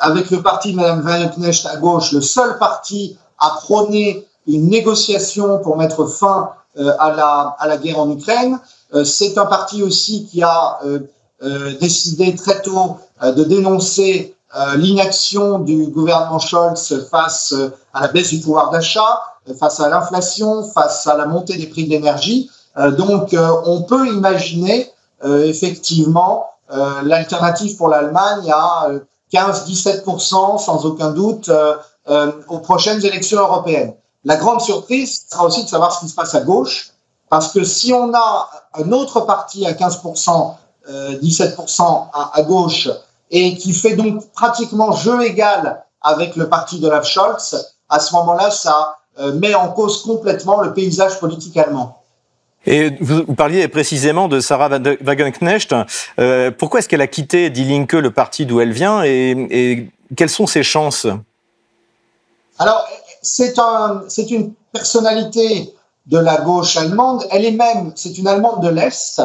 avec 0.00 0.30
le 0.30 0.40
parti 0.42 0.72
de 0.72 0.76
Mme 0.76 1.02
Wagenknecht 1.02 1.66
à 1.66 1.76
gauche, 1.76 2.12
le 2.12 2.20
seul 2.20 2.56
parti 2.58 3.18
à 3.38 3.58
prôner 3.62 4.26
une 4.46 4.68
négociation 4.68 5.58
pour 5.58 5.76
mettre 5.76 6.06
fin 6.06 6.50
à, 6.76 7.12
la, 7.12 7.56
à 7.58 7.66
la 7.66 7.76
guerre 7.76 7.98
en 7.98 8.10
Ukraine. 8.10 8.58
c'est 9.04 9.36
un 9.38 9.46
parti 9.46 9.82
aussi 9.82 10.26
qui 10.26 10.42
a 10.42 10.78
décidé 11.80 12.34
très 12.36 12.62
tôt 12.62 12.98
de 13.20 13.42
dénoncer 13.42 14.36
euh, 14.54 14.76
l'inaction 14.76 15.60
du 15.60 15.86
gouvernement 15.86 16.38
Scholz 16.38 17.08
face 17.10 17.52
euh, 17.52 17.70
à 17.94 18.02
la 18.02 18.08
baisse 18.08 18.28
du 18.28 18.40
pouvoir 18.40 18.70
d'achat, 18.70 19.22
euh, 19.48 19.54
face 19.54 19.80
à 19.80 19.88
l'inflation, 19.88 20.62
face 20.62 21.06
à 21.06 21.16
la 21.16 21.24
montée 21.24 21.56
des 21.56 21.66
prix 21.66 21.84
de 21.84 21.90
l'énergie. 21.90 22.50
donc, 22.96 23.36
on 23.66 23.82
peut 23.82 24.06
imaginer 24.08 24.90
effectivement 25.22 26.46
l'alternative 27.02 27.76
pour 27.76 27.88
l'Allemagne 27.88 28.50
à 28.50 28.88
15-17% 29.30 30.58
sans 30.58 30.86
aucun 30.86 31.10
doute 31.10 31.50
aux 32.48 32.58
prochaines 32.60 33.04
élections 33.04 33.40
européennes. 33.40 33.92
La 34.24 34.36
grande 34.36 34.62
surprise 34.62 35.26
sera 35.30 35.44
aussi 35.44 35.64
de 35.64 35.68
savoir 35.68 35.92
ce 35.92 36.00
qui 36.00 36.08
se 36.08 36.14
passe 36.14 36.34
à 36.34 36.40
gauche, 36.40 36.92
parce 37.28 37.52
que 37.52 37.62
si 37.62 37.92
on 37.92 38.14
a 38.14 38.48
un 38.72 38.90
autre 38.90 39.20
parti 39.20 39.66
à 39.66 39.72
15%, 39.72 40.54
17% 40.88 41.82
à, 42.14 42.30
à 42.32 42.42
gauche, 42.42 42.88
et 43.32 43.56
qui 43.56 43.72
fait 43.72 43.96
donc 43.96 44.30
pratiquement 44.32 44.92
jeu 44.92 45.24
égal 45.24 45.82
avec 46.02 46.36
le 46.36 46.48
parti 46.48 46.78
de 46.78 46.88
la 46.88 47.02
Scholz, 47.02 47.74
à 47.88 47.98
ce 47.98 48.14
moment-là, 48.14 48.50
ça 48.50 48.98
euh, 49.18 49.32
met 49.32 49.54
en 49.54 49.68
cause 49.72 50.02
complètement 50.02 50.60
le 50.60 50.72
paysage 50.72 51.18
politique 51.18 51.56
allemand. 51.56 51.98
Et 52.64 52.96
vous, 53.00 53.24
parliez 53.34 53.66
précisément 53.66 54.28
de 54.28 54.38
Sarah 54.38 54.68
Wagenknecht. 55.00 55.74
Euh, 56.20 56.52
pourquoi 56.56 56.78
est-ce 56.78 56.88
qu'elle 56.88 57.00
a 57.00 57.08
quitté 57.08 57.50
Die 57.50 57.64
Linke, 57.64 57.94
le 57.94 58.12
parti 58.12 58.46
d'où 58.46 58.60
elle 58.60 58.72
vient, 58.72 59.02
et, 59.02 59.30
et, 59.50 59.90
quelles 60.14 60.30
sont 60.30 60.46
ses 60.46 60.62
chances? 60.62 61.06
Alors, 62.58 62.86
c'est 63.20 63.58
un, 63.58 64.04
c'est 64.08 64.30
une 64.30 64.52
personnalité 64.72 65.74
de 66.06 66.18
la 66.18 66.36
gauche 66.42 66.76
allemande. 66.76 67.24
Elle 67.30 67.44
est 67.44 67.52
même, 67.52 67.92
c'est 67.96 68.16
une 68.18 68.28
Allemande 68.28 68.62
de 68.62 68.68
l'Est. 68.68 69.22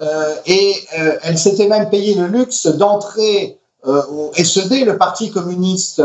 Euh, 0.00 0.34
et 0.46 0.74
euh, 0.98 1.18
elle 1.22 1.38
s'était 1.38 1.68
même 1.68 1.88
payé 1.90 2.14
le 2.14 2.26
luxe 2.26 2.66
d'entrer 2.66 3.58
euh, 3.86 4.02
au 4.06 4.32
SED, 4.34 4.84
le 4.84 4.96
Parti 4.96 5.30
communiste 5.30 6.02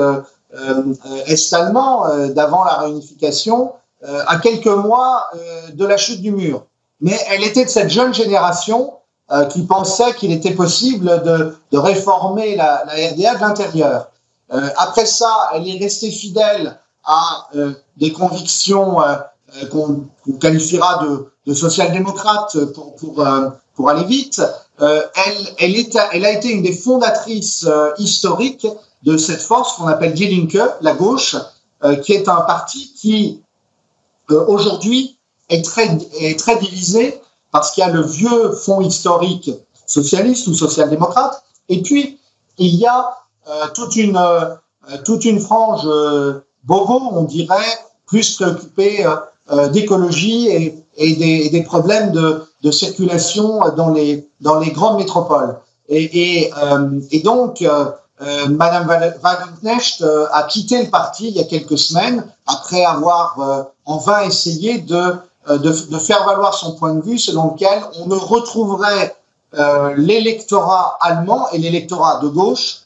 est-allemand, 1.27 2.05
d'avant 2.29 2.63
la 2.63 2.77
réunification, 2.77 3.73
à 4.01 4.37
quelques 4.37 4.65
mois 4.65 5.25
de 5.73 5.85
la 5.85 5.97
chute 5.97 6.21
du 6.21 6.31
mur. 6.31 6.63
Mais 7.01 7.19
elle 7.29 7.43
était 7.43 7.65
de 7.65 7.69
cette 7.69 7.89
jeune 7.89 8.13
génération 8.13 8.93
qui 9.51 9.63
pensait 9.63 10.13
qu'il 10.15 10.31
était 10.31 10.53
possible 10.53 11.21
de, 11.23 11.77
réformer 11.77 12.55
la, 12.55 12.85
RDA 12.85 13.35
de 13.35 13.41
l'intérieur. 13.41 14.09
après 14.77 15.05
ça, 15.05 15.49
elle 15.53 15.67
est 15.67 15.77
restée 15.77 16.09
fidèle 16.09 16.79
à 17.05 17.49
des 17.97 18.13
convictions 18.13 18.99
qu'on 19.71 20.07
qualifiera 20.39 21.03
de, 21.05 21.27
de 21.45 21.53
social-démocrates 21.53 22.57
pour, 23.75 23.89
aller 23.89 24.03
vite, 24.03 24.41
euh, 24.81 25.01
elle, 25.59 26.25
a 26.25 26.31
été 26.31 26.51
une 26.51 26.61
des 26.61 26.73
fondatrices 26.73 27.65
euh, 27.67 27.91
historiques 27.97 28.67
de 29.03 29.17
cette 29.17 29.41
force 29.41 29.73
qu'on 29.77 29.87
appelle 29.87 30.13
Die 30.13 30.27
Linke, 30.27 30.61
la 30.81 30.93
gauche, 30.93 31.35
euh, 31.83 31.95
qui 31.95 32.13
est 32.13 32.27
un 32.27 32.41
parti 32.41 32.93
qui 32.93 33.41
aujourd'hui 34.29 35.17
est 35.49 35.63
très, 35.63 35.97
est 36.19 36.37
très 36.37 36.57
divisé 36.57 37.21
parce 37.51 37.71
qu'il 37.71 37.81
y 37.81 37.87
a 37.87 37.91
le 37.91 38.01
vieux 38.01 38.51
fond 38.51 38.81
historique 38.81 39.51
socialiste 39.85 40.47
ou 40.47 40.53
social-démocrate, 40.53 41.43
et 41.69 41.81
puis 41.81 42.19
il 42.57 42.75
y 42.75 42.85
a 42.85 43.13
toute 43.73 43.95
une 43.95 44.19
toute 45.05 45.23
une 45.23 45.39
frange 45.39 45.87
bobo, 46.65 46.99
on 47.13 47.23
dirait, 47.23 47.79
plus 48.05 48.35
préoccupée 48.35 49.05
d'écologie 49.71 50.47
et, 50.47 50.83
et, 50.97 51.15
des, 51.15 51.49
des, 51.49 51.63
problèmes 51.63 52.11
de, 52.11 52.43
de 52.63 52.71
circulation 52.71 53.61
dans 53.77 53.91
les, 53.91 54.27
dans 54.41 54.59
les 54.59 54.71
grandes 54.71 54.97
métropoles. 54.97 55.57
Et, 55.87 56.03
et, 56.03 56.51
et 57.11 57.21
donc, 57.21 57.63
euh, 58.19 58.47
Madame 58.49 58.87
Wagenknecht 58.87 60.01
euh, 60.01 60.25
a 60.31 60.43
quitté 60.43 60.83
le 60.83 60.89
parti 60.89 61.27
il 61.27 61.35
y 61.35 61.39
a 61.39 61.43
quelques 61.43 61.77
semaines 61.77 62.25
après 62.47 62.83
avoir 62.83 63.39
euh, 63.39 63.63
en 63.85 63.97
vain 63.97 64.21
essayé 64.21 64.79
de, 64.79 65.17
de, 65.47 65.57
de, 65.91 65.99
faire 65.99 66.25
valoir 66.25 66.55
son 66.55 66.73
point 66.73 66.95
de 66.95 67.01
vue 67.01 67.19
selon 67.19 67.51
lequel 67.51 67.79
on 67.99 68.07
ne 68.07 68.15
retrouverait 68.15 69.15
l'électorat 69.95 70.97
allemand 70.99 71.47
et 71.53 71.57
l'électorat 71.57 72.19
de 72.19 72.27
gauche 72.27 72.81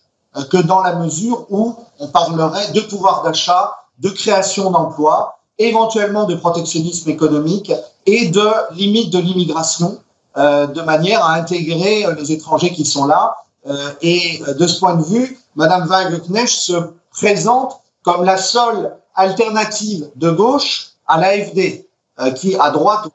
que 0.51 0.57
dans 0.57 0.81
la 0.81 0.95
mesure 0.95 1.47
où 1.49 1.75
on 1.99 2.07
parlerait 2.07 2.71
de 2.71 2.81
pouvoir 2.81 3.23
d'achat, 3.23 3.75
de 3.99 4.09
création 4.09 4.69
d'emplois, 4.69 5.39
éventuellement 5.67 6.25
de 6.25 6.35
protectionnisme 6.35 7.09
économique 7.09 7.71
et 8.05 8.29
de 8.29 8.75
limite 8.75 9.11
de 9.11 9.19
l'immigration, 9.19 9.99
de 10.35 10.81
manière 10.81 11.23
à 11.23 11.33
intégrer 11.33 12.05
les 12.17 12.31
étrangers 12.31 12.71
qui 12.71 12.85
sont 12.85 13.05
là 13.05 13.35
euh, 13.67 13.93
et 14.01 14.41
euh, 14.47 14.53
de 14.53 14.65
ce 14.67 14.79
point 14.79 14.95
de 14.95 15.03
vue, 15.03 15.37
Madame 15.55 15.87
Wagenknecht 15.87 16.49
se 16.49 16.73
présente 17.11 17.79
comme 18.03 18.23
la 18.23 18.37
seule 18.37 18.97
alternative 19.13 20.09
de 20.15 20.31
gauche 20.31 20.87
à 21.07 21.19
l'AFD, 21.19 21.87
euh, 22.19 22.31
qui 22.31 22.55
à 22.55 22.71
droite 22.71 23.05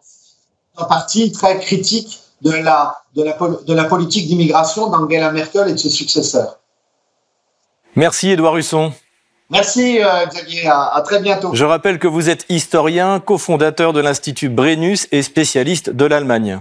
un 0.77 0.85
parti 0.85 1.33
très 1.33 1.59
critique 1.59 2.21
de 2.43 2.53
la, 2.53 2.97
de 3.15 3.23
la, 3.25 3.37
de 3.67 3.75
la 3.75 3.85
politique 3.85 4.29
d'immigration 4.29 4.89
d'Angela 4.89 5.33
Merkel 5.33 5.69
et 5.69 5.73
de 5.73 5.79
ses 5.79 5.91
successeurs. 5.91 6.59
Merci 7.97 8.31
Edouard 8.31 8.59
Husson. 8.59 8.93
Merci 9.51 10.01
Xavier, 10.29 10.67
à, 10.67 10.95
à, 10.95 11.03
très 11.03 11.21
bientôt. 11.21 11.55
Je 11.55 11.65
rappelle 11.65 11.99
que 11.99 12.09
vous 12.09 12.29
êtes 12.29 12.45
historien, 12.49 13.21
cofondateur 13.21 13.93
de 13.93 14.01
l'Institut 14.01 14.49
Brennus 14.49 15.07
et 15.13 15.23
spécialiste 15.23 15.91
de 15.91 16.05
l'Allemagne. 16.05 16.61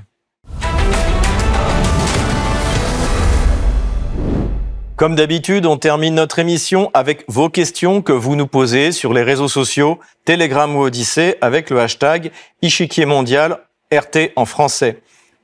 Comme 4.95 5.15
d'habitude, 5.15 5.65
on 5.65 5.75
termine 5.75 6.15
notre 6.15 6.39
émission 6.39 6.89
avec 6.93 7.25
vos 7.27 7.49
questions 7.49 8.01
que 8.01 8.13
vous 8.13 8.37
nous 8.37 8.47
posez 8.47 8.93
sur 8.93 9.11
les 9.11 9.23
réseaux 9.23 9.49
sociaux, 9.49 9.99
Telegram 10.23 10.73
ou 10.73 10.83
Odyssée 10.83 11.35
avec 11.41 11.69
le 11.69 11.81
hashtag 11.81 12.31
Ichiquier 12.61 13.05
mondial 13.05 13.59
RT 13.91 14.31
en 14.37 14.45
français. 14.45 15.01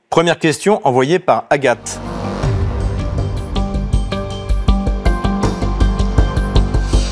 Première 0.08 0.38
question 0.38 0.80
envoyée 0.84 1.18
par 1.18 1.44
Agathe. 1.50 2.00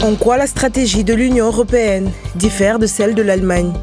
En 0.02 0.14
quoi 0.14 0.38
la 0.38 0.46
stratégie 0.46 1.04
de 1.04 1.12
l'Union 1.12 1.48
européenne 1.48 2.10
diffère 2.34 2.78
de 2.78 2.86
celle 2.86 3.14
de 3.14 3.20
l'Allemagne? 3.20 3.74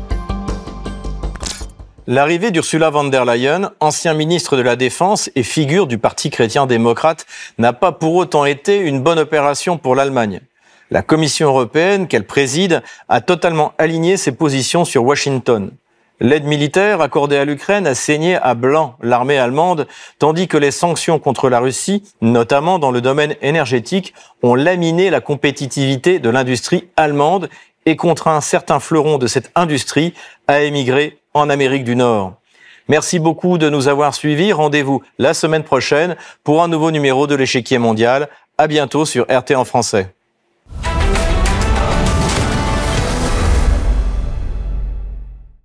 L'arrivée 2.08 2.50
d'Ursula 2.50 2.90
von 2.90 3.04
der 3.04 3.24
Leyen, 3.24 3.72
ancien 3.80 4.16
ministre 4.16 4.58
de 4.58 4.64
la 4.64 4.76
Défense 4.76 5.30
et 5.36 5.44
figure 5.44 5.86
du 5.86 6.00
Parti 6.00 6.32
chrétien-démocrate, 6.32 7.28
n'a 7.60 7.72
pas 7.72 7.92
pour 7.92 8.16
autant 8.16 8.46
été 8.46 8.80
une 8.80 9.02
bonne 9.02 9.20
opération 9.20 9.78
pour 9.78 9.94
l'Allemagne. 9.94 10.42
La 10.90 11.04
Commission 11.04 11.50
européenne 11.50 12.08
qu'elle 12.08 12.26
préside 12.26 12.82
a 13.10 13.22
totalement 13.22 13.74
aligné 13.78 14.18
ses 14.18 14.32
positions 14.32 14.86
sur 14.86 15.04
Washington. 15.04 15.70
L'aide 16.20 16.46
militaire 16.46 17.02
accordée 17.02 17.38
à 17.38 17.46
l'Ukraine 17.46 17.86
a 17.86 17.94
saigné 17.94 18.38
à 18.38 18.56
blanc 18.56 18.96
l'armée 19.04 19.38
allemande, 19.38 19.88
tandis 20.18 20.48
que 20.48 20.58
les 20.58 20.72
sanctions 20.72 21.20
contre 21.20 21.48
la 21.48 21.60
Russie, 21.60 22.04
notamment 22.22 22.80
dans 22.80 22.90
le 22.90 23.02
domaine 23.02 23.36
énergétique, 23.44 24.16
ont 24.42 24.56
laminé 24.56 25.12
la 25.12 25.22
compétitivité 25.22 26.18
de 26.18 26.30
l'industrie 26.30 26.88
allemande 26.98 27.50
et 27.86 27.96
contraint 27.96 28.42
certains 28.42 28.80
fleurons 28.80 29.20
de 29.20 29.28
cette 29.28 29.52
industrie 29.54 30.16
à 30.48 30.62
émigrer 30.62 31.20
en 31.36 31.52
Amérique 31.52 31.84
du 31.84 31.96
Nord. 31.96 32.34
Merci 32.88 33.20
beaucoup 33.20 33.60
de 33.60 33.70
nous 33.70 33.88
avoir 33.88 34.16
suivis. 34.16 34.54
Rendez-vous 34.54 35.04
la 35.20 35.36
semaine 35.36 35.64
prochaine 35.64 36.16
pour 36.44 36.64
un 36.64 36.68
nouveau 36.68 36.90
numéro 36.90 37.28
de 37.28 37.36
l'échiquier 37.36 37.78
mondial. 37.78 38.28
À 38.58 38.66
bientôt 38.66 39.06
sur 39.06 39.26
RT 39.30 39.52
en 39.56 39.66
français. 39.66 40.17